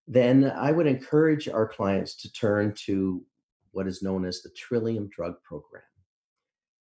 then 0.07 0.53
I 0.55 0.73
would 0.73 0.87
encourage 0.87 1.49
our 1.49 1.67
clients 1.67 2.15
to 2.17 2.33
turn 2.33 2.75
to 2.85 3.25
what 3.73 3.87
is 3.87 4.03
known 4.03 4.27
as 4.27 4.43
the 4.43 4.51
Trillium 4.51 5.09
Drug 5.09 5.35
Program. 5.45 5.83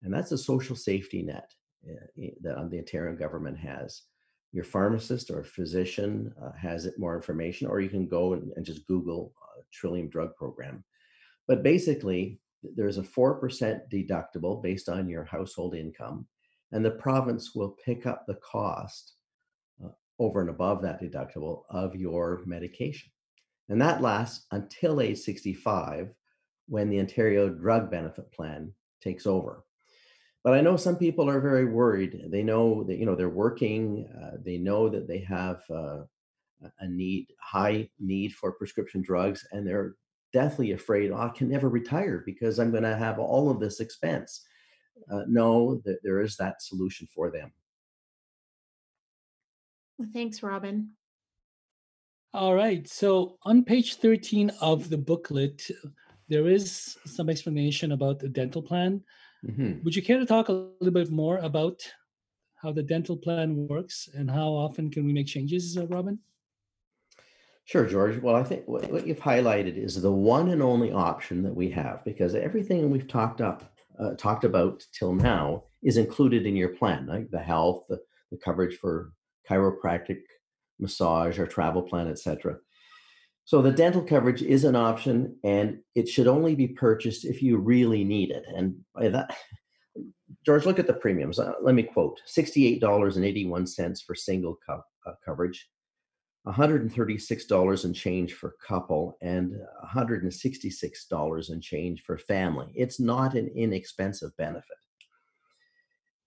And 0.03 0.13
that's 0.13 0.31
a 0.31 0.37
social 0.37 0.75
safety 0.75 1.23
net 1.23 1.51
uh, 1.87 2.05
that 2.41 2.69
the 2.69 2.79
Ontario 2.79 3.15
government 3.15 3.57
has. 3.57 4.03
Your 4.53 4.63
pharmacist 4.63 5.29
or 5.29 5.43
physician 5.43 6.33
uh, 6.41 6.51
has 6.53 6.87
more 6.97 7.15
information, 7.15 7.67
or 7.67 7.81
you 7.81 7.89
can 7.89 8.07
go 8.07 8.33
and, 8.33 8.51
and 8.55 8.65
just 8.65 8.87
Google 8.87 9.33
uh, 9.41 9.61
Trillium 9.71 10.09
Drug 10.09 10.35
Program. 10.35 10.83
But 11.47 11.63
basically, 11.63 12.39
there's 12.63 12.97
a 12.97 13.03
4% 13.03 13.81
deductible 13.91 14.61
based 14.61 14.89
on 14.89 15.09
your 15.09 15.23
household 15.23 15.75
income, 15.75 16.27
and 16.71 16.83
the 16.83 16.91
province 16.91 17.53
will 17.55 17.77
pick 17.83 18.05
up 18.05 18.25
the 18.25 18.35
cost 18.35 19.13
uh, 19.83 19.89
over 20.19 20.41
and 20.41 20.49
above 20.49 20.81
that 20.81 21.01
deductible 21.01 21.63
of 21.69 21.95
your 21.95 22.41
medication. 22.45 23.11
And 23.69 23.81
that 23.81 24.01
lasts 24.01 24.45
until 24.51 25.01
age 25.01 25.19
65 25.19 26.13
when 26.67 26.89
the 26.89 26.99
Ontario 26.99 27.49
Drug 27.49 27.91
Benefit 27.91 28.31
Plan 28.31 28.73
takes 29.01 29.25
over. 29.25 29.63
But 30.47 30.53
I 30.53 30.61
know 30.61 30.77
some 30.77 30.95
people 30.95 31.29
are 31.29 31.41
very 31.41 31.65
worried. 31.65 32.21
They 32.29 32.41
know 32.41 32.81
that 32.85 32.97
you 32.97 33.05
know 33.05 33.15
they're 33.15 33.27
working. 33.27 34.07
Uh, 34.17 34.37
they 34.41 34.57
know 34.57 34.87
that 34.87 35.05
they 35.05 35.19
have 35.19 35.61
uh, 35.69 36.03
a 36.79 36.87
need, 36.87 37.33
high 37.41 37.89
need 37.99 38.33
for 38.33 38.53
prescription 38.53 39.01
drugs, 39.01 39.45
and 39.51 39.67
they're 39.67 39.95
deathly 40.31 40.71
afraid, 40.71 41.11
oh, 41.11 41.17
I 41.17 41.33
can 41.35 41.49
never 41.49 41.67
retire 41.67 42.23
because 42.25 42.59
I'm 42.59 42.71
going 42.71 42.83
to 42.83 42.95
have 42.95 43.19
all 43.19 43.51
of 43.51 43.59
this 43.59 43.81
expense. 43.81 44.45
Uh, 45.11 45.23
no, 45.27 45.81
that 45.83 45.99
there 46.01 46.21
is 46.21 46.37
that 46.37 46.61
solution 46.61 47.09
for 47.13 47.29
them. 47.29 47.51
Well, 49.97 50.07
thanks, 50.13 50.41
Robin. 50.41 50.91
All 52.33 52.55
right. 52.55 52.87
So 52.87 53.37
on 53.43 53.65
page 53.65 53.95
13 53.95 54.51
of 54.61 54.89
the 54.89 54.97
booklet, 54.97 55.69
there 56.29 56.47
is 56.47 56.97
some 57.05 57.29
explanation 57.29 57.91
about 57.91 58.19
the 58.19 58.29
dental 58.29 58.61
plan. 58.61 59.03
Mm-hmm. 59.45 59.83
Would 59.83 59.95
you 59.95 60.01
care 60.01 60.19
to 60.19 60.25
talk 60.25 60.49
a 60.49 60.53
little 60.53 60.93
bit 60.93 61.11
more 61.11 61.37
about 61.37 61.81
how 62.55 62.71
the 62.71 62.83
dental 62.83 63.15
plan 63.15 63.67
works 63.67 64.09
and 64.13 64.29
how 64.29 64.49
often 64.49 64.89
can 64.89 65.05
we 65.05 65.13
make 65.13 65.27
changes, 65.27 65.77
uh, 65.77 65.85
Robin? 65.87 66.19
Sure, 67.65 67.85
George. 67.85 68.17
Well, 68.21 68.35
I 68.35 68.43
think 68.43 68.67
what, 68.67 68.89
what 68.89 69.05
you've 69.05 69.19
highlighted 69.19 69.77
is 69.77 70.01
the 70.01 70.11
one 70.11 70.49
and 70.49 70.63
only 70.63 70.91
option 70.91 71.43
that 71.43 71.53
we 71.53 71.69
have 71.71 72.03
because 72.05 72.33
everything 72.33 72.89
we've 72.89 73.07
talked 73.07 73.41
up, 73.41 73.73
uh, 73.99 74.13
talked 74.15 74.45
about 74.45 74.85
till 74.93 75.13
now 75.13 75.63
is 75.83 75.97
included 75.97 76.45
in 76.45 76.55
your 76.55 76.69
plan, 76.69 77.05
like 77.07 77.29
the 77.29 77.39
health, 77.39 77.83
the, 77.89 77.99
the 78.31 78.37
coverage 78.37 78.77
for 78.77 79.11
chiropractic, 79.49 80.21
massage, 80.79 81.39
or 81.39 81.45
travel 81.45 81.81
plan, 81.81 82.07
etc. 82.07 82.57
So 83.47 83.61
the 83.61 83.71
dental 83.71 84.03
coverage 84.03 84.41
is 84.41 84.65
an 84.65 84.75
option, 84.75 85.37
and 85.41 85.79
it 85.95 86.09
should 86.09 86.27
only 86.27 86.53
be 86.53 86.67
purchased 86.67 87.23
if 87.23 87.41
you 87.41 87.55
really 87.55 88.03
need 88.03 88.29
it. 88.29 88.43
And 88.53 88.75
by 88.93 89.07
that, 89.07 89.37
George, 90.45 90.65
look 90.65 90.79
at 90.79 90.87
the 90.87 90.93
premiums. 90.93 91.39
Uh, 91.39 91.53
let 91.61 91.73
me 91.73 91.83
quote: 91.83 92.19
sixty-eight 92.25 92.81
dollars 92.81 93.15
and 93.15 93.25
eighty-one 93.25 93.65
cents 93.65 94.01
for 94.01 94.15
single 94.15 94.57
co- 94.67 94.83
uh, 95.05 95.13
coverage, 95.23 95.65
$136 96.45 97.85
and 97.85 97.95
change 97.95 98.33
for 98.33 98.55
couple 98.67 99.17
and 99.21 99.53
$166 99.95 101.49
and 101.49 101.63
change 101.63 102.03
for 102.03 102.17
family. 102.17 102.67
It's 102.75 102.99
not 102.99 103.33
an 103.33 103.47
inexpensive 103.55 104.35
benefit. 104.35 104.77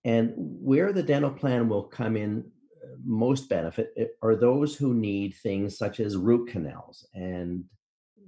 And 0.04 0.32
where 0.36 0.94
the 0.94 1.02
dental 1.02 1.30
plan 1.30 1.68
will 1.68 1.82
come 1.82 2.16
in 2.16 2.50
most 3.04 3.48
benefit 3.48 3.92
eh, 3.96 4.06
are 4.22 4.36
those 4.36 4.76
who 4.76 4.94
need 4.94 5.34
things 5.34 5.76
such 5.76 6.00
as 6.00 6.16
root 6.16 6.48
canals 6.48 7.06
and 7.14 7.64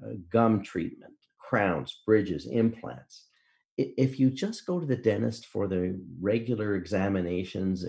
uh, 0.04 0.12
gum 0.30 0.62
treatment, 0.62 1.14
crowns, 1.38 2.02
bridges, 2.06 2.46
implants. 2.46 3.28
If 3.78 4.20
you 4.20 4.30
just 4.30 4.66
go 4.66 4.78
to 4.78 4.86
the 4.86 4.96
dentist 4.96 5.46
for 5.46 5.66
the 5.66 5.98
regular 6.20 6.76
examinations, 6.76 7.84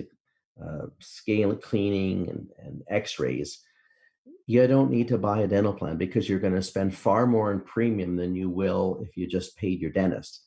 uh, 0.62 0.86
scale 1.00 1.56
cleaning, 1.56 2.30
and, 2.30 2.48
and 2.58 2.84
x 2.90 3.20
rays, 3.20 3.62
you 4.46 4.66
don't 4.68 4.92
need 4.92 5.08
to 5.10 5.18
buy 5.18 5.42
a 5.42 5.48
dental 5.48 5.74
plan 5.74 5.98
because 5.98 6.28
you're 6.28 6.40
going 6.40 6.56
to 6.56 6.62
spend 6.62 6.96
far 6.96 7.26
more 7.26 7.52
in 7.52 7.60
premium 7.62 8.16
than 8.16 8.36
you 8.36 8.50
will 8.50 9.00
if 9.02 9.18
you 9.18 9.28
just 9.28 9.58
paid 9.58 9.80
your 9.80 9.92
dentist. 9.92 10.46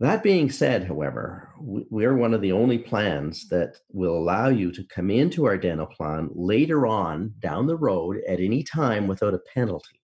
That 0.00 0.22
being 0.22 0.50
said, 0.50 0.84
however, 0.84 1.50
we're 1.60 2.16
one 2.16 2.32
of 2.32 2.40
the 2.40 2.52
only 2.52 2.78
plans 2.78 3.46
that 3.48 3.76
will 3.92 4.16
allow 4.16 4.48
you 4.48 4.72
to 4.72 4.82
come 4.84 5.10
into 5.10 5.44
our 5.44 5.58
dental 5.58 5.86
plan 5.86 6.30
later 6.32 6.86
on 6.86 7.34
down 7.40 7.66
the 7.66 7.76
road 7.76 8.22
at 8.26 8.40
any 8.40 8.62
time 8.62 9.06
without 9.06 9.34
a 9.34 9.42
penalty. 9.52 10.00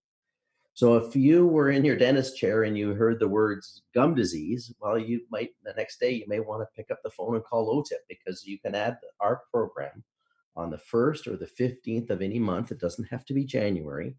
So 0.75 0.97
if 0.97 1.17
you 1.17 1.47
were 1.47 1.71
in 1.71 1.83
your 1.83 1.97
dentist 1.97 2.37
chair 2.37 2.65
and 2.65 2.77
you 2.77 2.93
heard 2.93 3.19
the 3.19 3.27
words 3.27 3.85
gum 3.95 4.15
disease, 4.15 4.71
well, 4.81 4.99
you 4.99 5.23
might 5.31 5.53
the 5.65 5.73
next 5.79 5.99
day 5.99 6.11
you 6.11 6.27
may 6.29 6.41
want 6.41 6.61
to 6.61 6.77
pick 6.77 6.91
up 6.91 6.99
the 7.03 7.09
phone 7.09 7.35
and 7.35 7.45
call 7.45 7.83
OTIP 7.83 8.05
because 8.07 8.45
you 8.45 8.59
can 8.59 8.75
add 8.75 8.99
our 9.21 9.41
program 9.51 10.05
on 10.57 10.69
the 10.69 10.77
first 10.77 11.27
or 11.27 11.39
the 11.39 11.47
15th 11.59 12.11
of 12.11 12.21
any 12.21 12.39
month. 12.39 12.71
It 12.71 12.81
doesn't 12.81 13.09
have 13.09 13.25
to 13.25 13.33
be 13.33 13.47
January. 13.47 14.15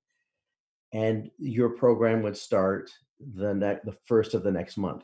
And 0.91 1.29
your 1.37 1.69
program 1.69 2.23
would 2.23 2.35
start 2.35 2.89
the 3.19 3.53
ne- 3.53 3.79
the 3.83 3.95
first 4.07 4.33
of 4.33 4.41
the 4.41 4.51
next 4.51 4.77
month. 4.77 5.03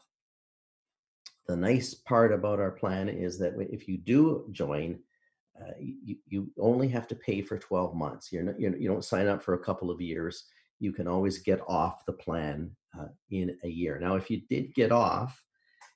The 1.47 1.56
nice 1.56 1.93
part 1.93 2.34
about 2.34 2.60
our 2.60 2.71
plan 2.71 3.10
is 3.10 3.38
that 3.39 3.53
if 3.60 3.88
you 3.88 3.97
do 3.97 4.47
join, 4.51 4.99
uh, 5.60 5.73
you, 5.79 6.17
you 6.27 6.51
only 6.60 6.88
have 6.88 7.08
to 7.10 7.15
pay 7.15 7.41
for 7.41 7.58
12 7.58 7.95
months. 7.95 8.32
You're 8.32 8.43
not, 8.43 8.60
you're, 8.60 8.75
you 8.75 8.89
don't 8.89 9.03
sign 9.03 9.27
up 9.27 9.43
for 9.43 9.53
a 9.53 9.63
couple 9.63 9.91
of 9.91 10.01
years. 10.01 10.45
You 10.79 10.91
can 10.93 11.08
always 11.08 11.39
get 11.39 11.60
off 11.67 12.06
the 12.06 12.13
plan 12.13 12.71
uh, 12.97 13.08
in 13.29 13.58
a 13.63 13.67
year. 13.67 13.99
Now, 13.99 14.15
if 14.15 14.29
you 14.29 14.41
did 14.49 14.73
get 14.73 14.91
off, 14.91 15.43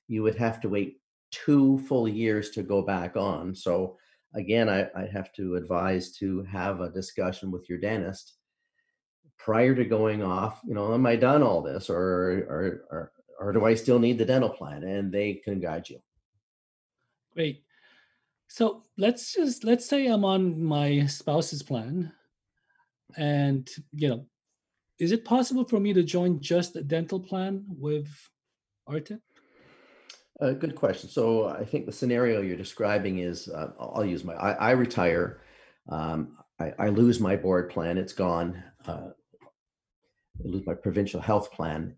you 0.06 0.22
would 0.22 0.36
have 0.36 0.60
to 0.60 0.68
wait 0.68 1.00
two 1.30 1.78
full 1.80 2.08
years 2.08 2.50
to 2.50 2.62
go 2.62 2.82
back 2.82 3.16
on. 3.16 3.54
So, 3.54 3.96
again, 4.34 4.68
I, 4.68 4.88
I 4.96 5.06
have 5.12 5.32
to 5.34 5.56
advise 5.56 6.12
to 6.18 6.42
have 6.44 6.80
a 6.80 6.90
discussion 6.90 7.50
with 7.50 7.68
your 7.68 7.78
dentist 7.78 8.34
prior 9.38 9.74
to 9.74 9.84
going 9.84 10.22
off. 10.22 10.60
You 10.66 10.74
know, 10.74 10.94
am 10.94 11.06
I 11.06 11.16
done 11.16 11.42
all 11.42 11.62
this, 11.62 11.88
or 11.88 11.96
or 11.96 12.86
or, 12.90 13.12
or 13.38 13.52
do 13.52 13.64
I 13.64 13.74
still 13.74 13.98
need 13.98 14.18
the 14.18 14.24
dental 14.24 14.50
plan? 14.50 14.82
And 14.82 15.12
they 15.12 15.34
can 15.34 15.60
guide 15.60 15.88
you. 15.88 16.00
Great. 17.34 17.62
So 18.48 18.82
let's 18.96 19.34
just 19.34 19.64
let's 19.64 19.86
say 19.86 20.06
I'm 20.06 20.24
on 20.24 20.62
my 20.62 21.06
spouse's 21.06 21.62
plan, 21.62 22.12
and 23.16 23.68
you 23.92 24.08
know, 24.08 24.26
is 24.98 25.12
it 25.12 25.24
possible 25.24 25.64
for 25.64 25.78
me 25.78 25.92
to 25.92 26.02
join 26.02 26.40
just 26.40 26.76
a 26.76 26.82
dental 26.82 27.20
plan 27.20 27.64
with 27.68 28.08
RTIP? 28.88 29.20
Uh, 30.40 30.52
good 30.52 30.76
question. 30.76 31.10
So 31.10 31.48
I 31.48 31.64
think 31.64 31.86
the 31.86 31.92
scenario 31.92 32.42
you're 32.42 32.56
describing 32.56 33.18
is 33.18 33.48
uh, 33.48 33.72
I'll 33.78 34.04
use 34.04 34.24
my 34.24 34.34
I, 34.34 34.52
I 34.52 34.70
retire, 34.70 35.40
um, 35.88 36.38
I, 36.60 36.72
I, 36.78 36.88
lose 36.90 37.18
my 37.18 37.34
board 37.34 37.70
plan, 37.70 37.98
it's 37.98 38.12
gone. 38.12 38.62
Uh, 38.86 39.08
I 39.42 40.44
lose 40.44 40.64
my 40.64 40.74
provincial 40.74 41.20
health 41.20 41.50
plan, 41.50 41.96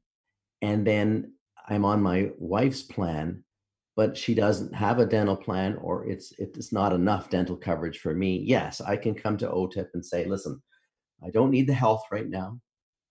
and 0.62 0.86
then 0.86 1.32
I'm 1.68 1.84
on 1.84 2.02
my 2.02 2.30
wife's 2.38 2.82
plan 2.82 3.44
but 3.96 4.16
she 4.16 4.34
doesn't 4.34 4.74
have 4.74 4.98
a 4.98 5.06
dental 5.06 5.36
plan 5.36 5.76
or 5.82 6.06
it's 6.06 6.32
it's 6.38 6.72
not 6.72 6.92
enough 6.92 7.28
dental 7.28 7.56
coverage 7.56 7.98
for 7.98 8.14
me 8.14 8.42
yes 8.46 8.80
i 8.80 8.96
can 8.96 9.14
come 9.14 9.36
to 9.36 9.48
otip 9.48 9.88
and 9.94 10.04
say 10.04 10.24
listen 10.24 10.60
i 11.24 11.30
don't 11.30 11.50
need 11.50 11.66
the 11.66 11.74
health 11.74 12.04
right 12.10 12.28
now. 12.28 12.58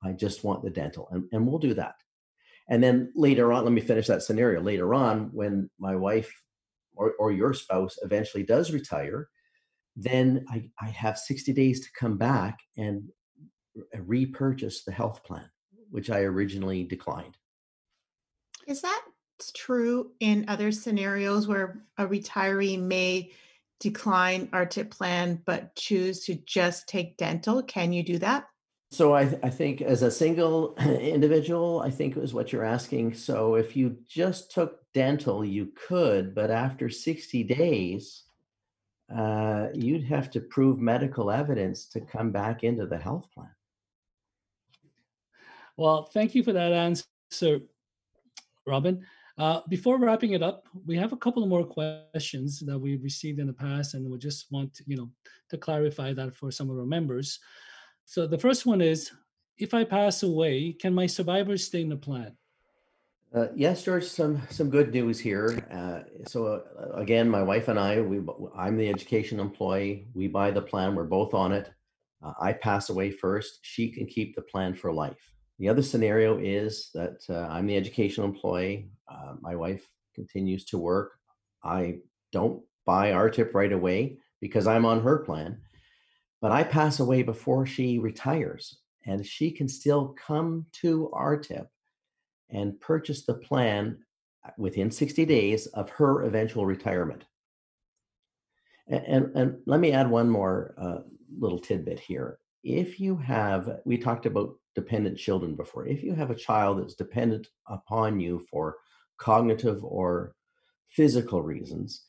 I 0.04 0.14
just 0.14 0.44
want 0.46 0.64
the 0.64 0.70
dental 0.70 1.10
and, 1.12 1.26
and 1.34 1.46
we'll 1.46 1.60
do 1.60 1.74
that. 1.74 1.96
And 2.70 2.82
then 2.82 3.12
later 3.16 3.52
on 3.52 3.66
let 3.66 3.74
me 3.74 3.82
finish 3.82 4.08
that 4.08 4.24
scenario. 4.24 4.62
Later 4.62 4.94
on 4.94 5.30
when 5.34 5.70
my 5.78 5.96
wife 5.96 6.32
or, 6.96 7.14
or 7.20 7.32
your 7.32 7.54
spouse 7.54 7.98
eventually 8.02 8.44
does 8.44 8.72
retire 8.72 9.30
then 9.96 10.46
I, 10.50 10.70
I 10.82 10.90
have 10.90 11.18
60 11.18 11.52
days 11.54 11.82
to 11.82 11.90
come 12.00 12.18
back 12.18 12.60
and 12.78 13.10
repurchase 13.98 14.84
the 14.84 14.92
health 14.92 15.24
plan 15.24 15.50
which 15.90 16.10
i 16.10 16.20
originally 16.22 16.84
declined 16.84 17.36
is 18.70 18.82
that 18.82 19.02
true 19.56 20.12
in 20.20 20.46
other 20.48 20.72
scenarios 20.72 21.48
where 21.48 21.84
a 21.98 22.06
retiree 22.06 22.80
may 22.80 23.32
decline 23.80 24.48
RTIP 24.48 24.92
plan 24.92 25.42
but 25.46 25.76
choose 25.76 26.24
to 26.26 26.36
just 26.36 26.88
take 26.88 27.18
dental? 27.18 27.64
Can 27.64 27.92
you 27.92 28.04
do 28.04 28.20
that? 28.20 28.48
So 28.92 29.16
I, 29.16 29.38
I 29.44 29.50
think 29.50 29.82
as 29.82 30.04
a 30.04 30.12
single 30.12 30.76
individual, 30.80 31.82
I 31.82 31.90
think 31.90 32.16
is 32.18 32.34
what 32.34 32.52
you're 32.54 32.66
asking. 32.66 33.16
So 33.16 33.56
if 33.56 33.76
you 33.76 33.98
just 34.08 34.52
took 34.52 34.80
dental, 34.94 35.44
you 35.44 35.72
could, 35.88 36.36
but 36.36 36.52
after 36.52 36.90
60 36.90 37.44
days, 37.44 38.24
uh, 39.16 39.68
you'd 39.74 40.06
have 40.06 40.30
to 40.32 40.40
prove 40.40 40.80
medical 40.80 41.32
evidence 41.32 41.86
to 41.88 42.02
come 42.02 42.32
back 42.32 42.64
into 42.64 42.86
the 42.86 42.98
health 42.98 43.28
plan. 43.34 43.50
Well, 45.78 46.04
thank 46.04 46.36
you 46.36 46.44
for 46.44 46.54
that 46.54 46.74
answer, 46.74 47.62
Robin. 48.70 49.06
Uh, 49.38 49.62
before 49.70 49.98
wrapping 49.98 50.34
it 50.34 50.44
up, 50.44 50.68
we 50.86 50.98
have 50.98 51.14
a 51.14 51.18
couple 51.18 51.46
more 51.48 51.66
questions 51.66 52.60
that 52.60 52.78
we 52.78 52.98
received 52.98 53.40
in 53.40 53.48
the 53.48 53.54
past, 53.54 53.94
and 53.94 54.10
we 54.10 54.18
just 54.18 54.52
want 54.52 54.80
you 54.86 54.98
know 54.98 55.10
to 55.50 55.58
clarify 55.58 56.14
that 56.14 56.36
for 56.36 56.52
some 56.52 56.70
of 56.70 56.78
our 56.78 56.86
members. 56.86 57.40
So 58.06 58.28
the 58.28 58.38
first 58.38 58.66
one 58.66 58.82
is, 58.82 59.12
if 59.58 59.74
I 59.74 59.84
pass 59.84 60.24
away, 60.24 60.74
can 60.74 60.94
my 60.94 61.08
survivors 61.08 61.66
stay 61.66 61.82
in 61.82 61.90
the 61.90 61.96
plan? 61.96 62.36
Uh, 63.34 63.48
yes, 63.56 63.84
George. 63.84 64.06
Some 64.06 64.42
some 64.50 64.70
good 64.70 64.92
news 64.92 65.20
here. 65.20 65.48
Uh, 65.72 66.00
so 66.28 66.48
uh, 66.48 67.00
again, 67.00 67.30
my 67.30 67.44
wife 67.44 67.68
and 67.68 67.80
I, 67.80 68.02
we 68.02 68.20
I'm 68.58 68.76
the 68.78 68.90
education 68.90 69.40
employee. 69.40 70.08
We 70.14 70.28
buy 70.28 70.52
the 70.52 70.62
plan. 70.62 70.96
We're 70.96 71.04
both 71.04 71.34
on 71.34 71.52
it. 71.52 71.72
Uh, 72.24 72.34
I 72.42 72.54
pass 72.54 72.90
away 72.90 73.12
first. 73.12 73.60
She 73.62 73.90
can 73.90 74.06
keep 74.08 74.36
the 74.36 74.42
plan 74.42 74.74
for 74.74 74.92
life. 74.92 75.24
The 75.60 75.68
other 75.68 75.82
scenario 75.82 76.38
is 76.38 76.90
that 76.94 77.22
uh, 77.30 77.48
I'm 77.50 77.68
the 77.68 77.76
educational 77.76 78.28
employee. 78.28 78.90
Uh, 79.10 79.34
my 79.42 79.56
wife 79.58 79.86
continues 80.16 80.64
to 80.66 80.78
work. 80.78 81.20
I 81.64 81.98
don't 82.32 82.64
buy 82.86 83.12
RTIP 83.12 83.54
right 83.54 83.74
away 83.74 84.18
because 84.40 84.68
I'm 84.68 84.86
on 84.86 85.02
her 85.02 85.20
plan, 85.20 85.60
but 86.42 86.54
I 86.54 86.64
pass 86.64 87.02
away 87.02 87.24
before 87.24 87.66
she 87.66 88.00
retires, 88.00 88.78
and 89.06 89.26
she 89.26 89.52
can 89.52 89.68
still 89.68 90.16
come 90.18 90.66
to 90.82 91.12
RTIP 91.14 91.68
and 92.50 92.80
purchase 92.80 93.26
the 93.26 93.34
plan 93.34 93.98
uh, 94.46 94.52
within 94.58 94.90
60 94.90 95.26
days 95.26 95.68
of 95.68 95.90
her 95.90 96.24
eventual 96.24 96.66
retirement. 96.66 97.26
And, 98.88 99.04
and, 99.06 99.38
and 99.38 99.58
let 99.66 99.82
me 99.82 99.92
add 99.92 100.10
one 100.10 100.30
more 100.30 100.74
uh, 100.78 101.00
little 101.38 101.60
tidbit 101.60 102.00
here. 102.00 102.40
If 102.64 103.00
you 103.00 103.18
have, 103.18 103.82
we 103.86 103.98
talked 103.98 104.26
about 104.26 104.56
dependent 104.76 105.18
children 105.18 105.56
before. 105.56 105.88
If 105.88 106.04
you 106.04 106.14
have 106.14 106.32
a 106.32 106.36
child 106.36 106.80
that's 106.80 106.96
dependent 106.96 107.48
upon 107.68 108.20
you 108.20 108.46
for 108.50 108.78
cognitive 109.18 109.84
or 109.84 110.34
physical 110.90 111.42
reasons, 111.42 112.06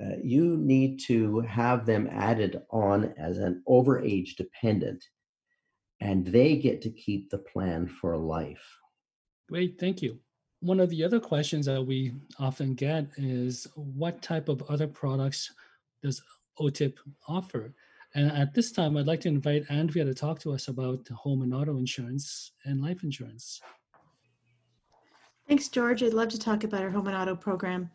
uh, 0.00 0.16
you 0.22 0.56
need 0.56 1.00
to 1.00 1.40
have 1.40 1.84
them 1.84 2.08
added 2.10 2.62
on 2.70 3.12
as 3.18 3.38
an 3.38 3.62
overage 3.68 4.36
dependent, 4.36 5.04
and 6.00 6.26
they 6.26 6.56
get 6.56 6.80
to 6.82 6.90
keep 6.90 7.28
the 7.28 7.38
plan 7.38 7.86
for 7.86 8.16
life. 8.16 8.64
Great, 9.48 9.78
thank 9.78 10.00
you. 10.00 10.18
One 10.60 10.80
of 10.80 10.90
the 10.90 11.04
other 11.04 11.20
questions 11.20 11.66
that 11.66 11.84
we 11.84 12.12
often 12.38 12.74
get 12.74 13.06
is 13.16 13.66
what 13.74 14.22
type 14.22 14.48
of 14.48 14.62
other 14.70 14.86
products 14.86 15.50
does 16.02 16.22
OTIP 16.58 16.94
offer? 17.28 17.74
And 18.14 18.30
at 18.32 18.54
this 18.54 18.72
time, 18.72 18.96
I'd 18.96 19.06
like 19.06 19.20
to 19.20 19.28
invite 19.28 19.70
Andrea 19.70 20.04
to 20.04 20.14
talk 20.14 20.40
to 20.40 20.52
us 20.52 20.68
about 20.68 21.06
home 21.08 21.42
and 21.42 21.54
auto 21.54 21.76
insurance 21.76 22.52
and 22.64 22.80
life 22.80 23.04
insurance. 23.04 23.60
Thanks, 25.46 25.68
George. 25.68 26.02
I'd 26.02 26.14
love 26.14 26.28
to 26.30 26.38
talk 26.38 26.64
about 26.64 26.82
our 26.82 26.90
home 26.90 27.06
and 27.06 27.16
auto 27.16 27.36
program. 27.36 27.90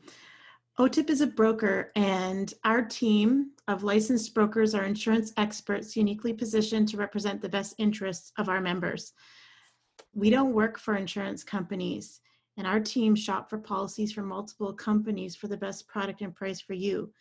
OTIP 0.78 1.10
is 1.10 1.22
a 1.22 1.28
broker, 1.28 1.92
and 1.96 2.54
our 2.66 2.82
team 2.82 3.52
of 3.70 3.84
licensed 3.84 4.34
brokers 4.34 4.76
are 4.76 4.84
insurance 4.84 5.32
experts 5.38 5.96
uniquely 5.96 6.34
positioned 6.34 6.90
to 6.90 6.98
represent 6.98 7.42
the 7.42 7.48
best 7.48 7.76
interests 7.78 8.34
of 8.38 8.50
our 8.50 8.60
members. 8.60 9.14
We 10.14 10.30
don't 10.30 10.54
work 10.54 10.78
for 10.78 10.98
insurance 10.98 11.46
companies, 11.46 12.20
and 12.58 12.68
our 12.68 12.82
team 12.82 13.16
shop 13.16 13.50
for 13.50 13.58
policies 13.58 14.12
from 14.12 14.28
multiple 14.28 14.74
companies 14.74 15.34
for 15.34 15.48
the 15.48 15.56
best 15.56 15.88
product 15.88 16.22
and 16.22 16.36
price 16.36 16.60
for 16.60 16.74
you. 16.74 17.14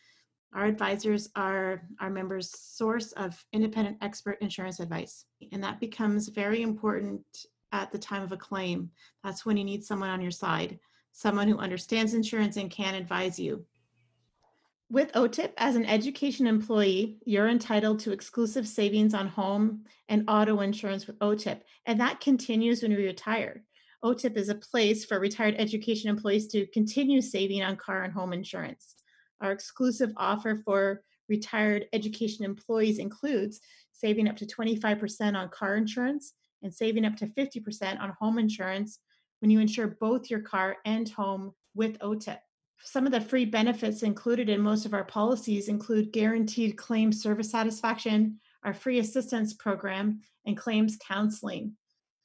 Our 0.55 0.67
advisors 0.67 1.29
are 1.35 1.83
our 2.01 2.11
members' 2.11 2.57
source 2.59 3.11
of 3.13 3.45
independent 3.53 3.99
expert 4.03 4.39
insurance 4.41 4.79
advice. 4.79 5.25
And 5.51 5.63
that 5.65 5.81
becomes 5.81 6.29
very 6.29 6.63
important 6.63 7.23
at 7.73 7.91
the 7.91 7.99
time 7.99 8.23
of 8.23 8.31
a 8.31 8.37
claim. 8.37 8.91
That's 9.25 9.45
when 9.45 9.57
you 9.57 9.65
need 9.65 9.85
someone 9.85 10.11
on 10.11 10.21
your 10.21 10.31
side, 10.31 10.79
someone 11.11 11.49
who 11.49 11.59
understands 11.59 12.15
insurance 12.15 12.57
and 12.57 12.71
can 12.71 12.95
advise 12.95 13.39
you. 13.39 13.67
With 14.91 15.11
OTIP, 15.15 15.55
as 15.57 15.75
an 15.75 15.87
education 15.87 16.47
employee, 16.47 17.19
you're 17.25 17.49
entitled 17.49 17.99
to 18.01 18.13
exclusive 18.13 18.69
savings 18.69 19.13
on 19.13 19.27
home 19.27 19.85
and 20.09 20.25
auto 20.29 20.61
insurance 20.61 21.09
with 21.09 21.19
OTIP, 21.19 21.63
and 21.87 21.99
that 21.99 22.21
continues 22.21 22.81
when 22.81 22.93
you 22.93 22.99
retire. 22.99 23.65
OTIP 24.05 24.37
is 24.37 24.51
a 24.51 24.55
place 24.55 25.05
for 25.05 25.19
retired 25.19 25.57
education 25.59 26.11
employees 26.11 26.47
to 26.49 26.67
continue 26.67 27.21
saving 27.21 27.63
on 27.63 27.75
car 27.77 28.05
and 28.05 28.13
home 28.13 28.33
insurance. 28.33 28.95
Our 29.41 29.53
exclusive 29.53 30.13
offer 30.17 30.63
for 30.65 31.03
retired 31.29 31.87
education 31.93 32.45
employees 32.45 32.99
includes 32.99 33.61
saving 33.93 34.29
up 34.29 34.37
to 34.37 34.47
25% 34.47 35.35
on 35.35 35.49
car 35.49 35.77
insurance 35.77 36.35
and 36.63 36.73
saving 36.73 37.05
up 37.05 37.17
to 37.17 37.27
50% 37.27 38.01
on 38.01 38.13
home 38.21 38.39
insurance 38.39 38.99
when 39.41 39.51
you 39.51 39.61
insure 39.61 39.97
both 40.01 40.31
your 40.31 40.41
car 40.41 40.77
and 40.85 41.09
home 41.09 41.53
with 41.75 41.99
OTIP. 41.99 42.39
Some 42.83 43.07
of 43.07 43.13
the 43.13 43.21
free 43.21 43.47
benefits 43.47 44.03
included 44.03 44.49
in 44.49 44.61
most 44.61 44.85
of 44.85 44.93
our 44.93 45.05
policies 45.05 45.69
include 45.69 46.13
guaranteed 46.13 46.77
claim 46.77 47.13
service 47.13 47.51
satisfaction, 47.51 48.39
our 48.63 48.75
free 48.75 48.99
assistance 48.99 49.55
program, 49.55 50.21
and 50.47 50.57
claims 50.57 50.97
counseling. 50.97 51.77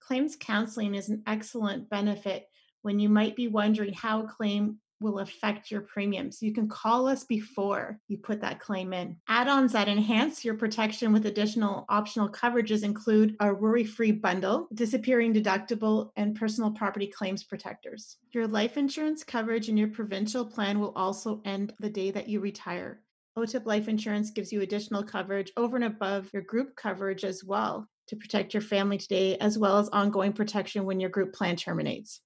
claims 0.02 0.36
counseling 0.36 0.96
is 0.96 1.10
an 1.10 1.24
excellent 1.28 1.90
benefit 1.90 2.48
when 2.82 3.00
you 3.00 3.10
might 3.10 3.36
be 3.36 3.48
wondering 3.48 3.94
how 3.94 4.24
a 4.24 4.28
claim 4.28 4.80
will 5.00 5.20
affect 5.20 5.72
your 5.72 5.82
premiums. 5.82 6.42
You 6.42 6.54
can 6.54 6.68
call 6.68 7.08
us 7.08 7.24
before 7.24 8.00
you 8.08 8.18
put 8.18 8.42
that 8.42 8.60
claim 8.60 8.94
in. 8.94 9.18
Add 9.28 9.48
ons 9.48 9.74
that 9.74 9.88
enhance 9.88 10.44
your 10.44 10.56
protection 10.56 11.14
with 11.14 11.26
additional 11.26 11.86
optional 11.90 12.30
coverages 12.30 12.84
include 12.84 13.36
a 13.40 13.54
worry 13.54 13.84
free 13.84 14.12
bundle, 14.12 14.68
disappearing 14.74 15.34
deductible, 15.34 16.12
and 16.16 16.36
personal 16.36 16.72
property 16.72 17.08
claims 17.08 17.44
protectors. 17.44 18.18
Your 18.32 18.48
life 18.48 18.78
insurance 18.78 19.24
coverage 19.24 19.70
in 19.70 19.78
your 19.78 19.90
provincial 19.90 20.46
plan 20.46 20.80
will 20.80 20.94
also 20.96 21.42
end 21.46 21.74
the 21.80 21.90
day 21.90 22.12
that 22.12 22.28
you 22.28 22.40
retire. 22.40 23.02
OTIP 23.38 23.66
Life 23.66 23.88
Insurance 23.88 24.32
gives 24.32 24.52
you 24.52 24.62
additional 24.62 25.04
coverage 25.04 25.52
over 25.56 25.78
and 25.78 25.86
above 25.86 26.30
your 26.34 26.42
group 26.42 26.76
coverage 26.76 27.24
as 27.24 27.44
well 27.44 27.88
to 28.08 28.16
protect 28.16 28.54
your 28.54 28.62
family 28.62 28.98
today, 28.98 29.38
as 29.38 29.58
well 29.58 29.78
as 29.78 29.88
ongoing 29.90 30.34
protection 30.34 30.84
when 30.84 31.00
your 31.00 31.10
group 31.10 31.34
plan 31.34 31.56
terminates. 31.56 32.22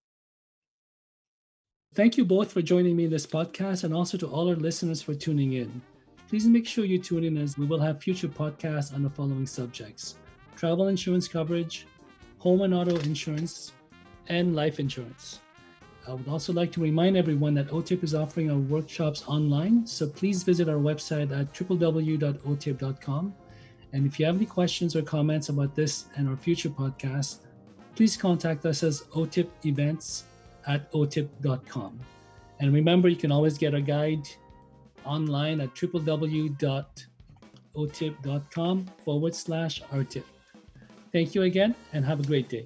Thank 1.95 2.17
you 2.17 2.25
both 2.25 2.51
for 2.51 2.63
joining 2.63 2.95
me 2.95 3.05
in 3.05 3.11
this 3.11 3.27
podcast 3.27 3.83
and 3.83 3.93
also 3.93 4.17
to 4.17 4.25
all 4.25 4.49
our 4.49 4.55
listeners 4.55 5.03
for 5.03 5.13
tuning 5.13 5.53
in. 5.53 5.79
Please 6.27 6.47
make 6.47 6.65
sure 6.65 6.85
you 6.85 6.97
tune 6.97 7.23
in 7.23 7.37
as 7.37 7.55
we 7.55 7.67
will 7.67 7.79
have 7.79 8.01
future 8.01 8.27
podcasts 8.27 8.95
on 8.95 9.03
the 9.03 9.09
following 9.11 9.45
subjects 9.45 10.15
travel 10.55 10.87
insurance 10.87 11.27
coverage, 11.27 11.85
home 12.39 12.61
and 12.61 12.73
auto 12.73 12.95
insurance, 13.01 13.73
and 14.27 14.55
life 14.55 14.79
insurance. 14.79 15.41
I 16.07 16.13
would 16.13 16.27
also 16.27 16.51
like 16.51 16.71
to 16.71 16.81
remind 16.81 17.15
everyone 17.15 17.53
that 17.55 17.67
OTIP 17.67 18.03
is 18.03 18.15
offering 18.15 18.49
our 18.49 18.57
workshops 18.57 19.23
online, 19.27 19.85
so 19.85 20.07
please 20.07 20.41
visit 20.41 20.67
our 20.67 20.77
website 20.77 21.31
at 21.31 21.53
www.otip.com. 21.53 23.35
And 23.93 24.07
if 24.07 24.19
you 24.19 24.25
have 24.25 24.37
any 24.37 24.47
questions 24.47 24.95
or 24.95 25.03
comments 25.03 25.49
about 25.49 25.75
this 25.75 26.05
and 26.15 26.27
our 26.27 26.37
future 26.37 26.69
podcasts, 26.69 27.41
please 27.95 28.17
contact 28.17 28.65
us 28.65 28.81
as 28.81 29.03
OTIP 29.13 29.49
Events 29.65 30.23
at 30.67 30.91
otip.com. 30.91 31.99
And 32.59 32.73
remember, 32.73 33.09
you 33.09 33.15
can 33.15 33.31
always 33.31 33.57
get 33.57 33.73
a 33.73 33.81
guide 33.81 34.27
online 35.05 35.61
at 35.61 35.73
www.otip.com 35.75 36.55
forward 39.03 39.35
slash 39.35 39.81
rtip. 39.83 40.23
Thank 41.11 41.35
you 41.35 41.41
again 41.43 41.75
and 41.91 42.05
have 42.05 42.19
a 42.19 42.23
great 42.23 42.49
day. 42.49 42.65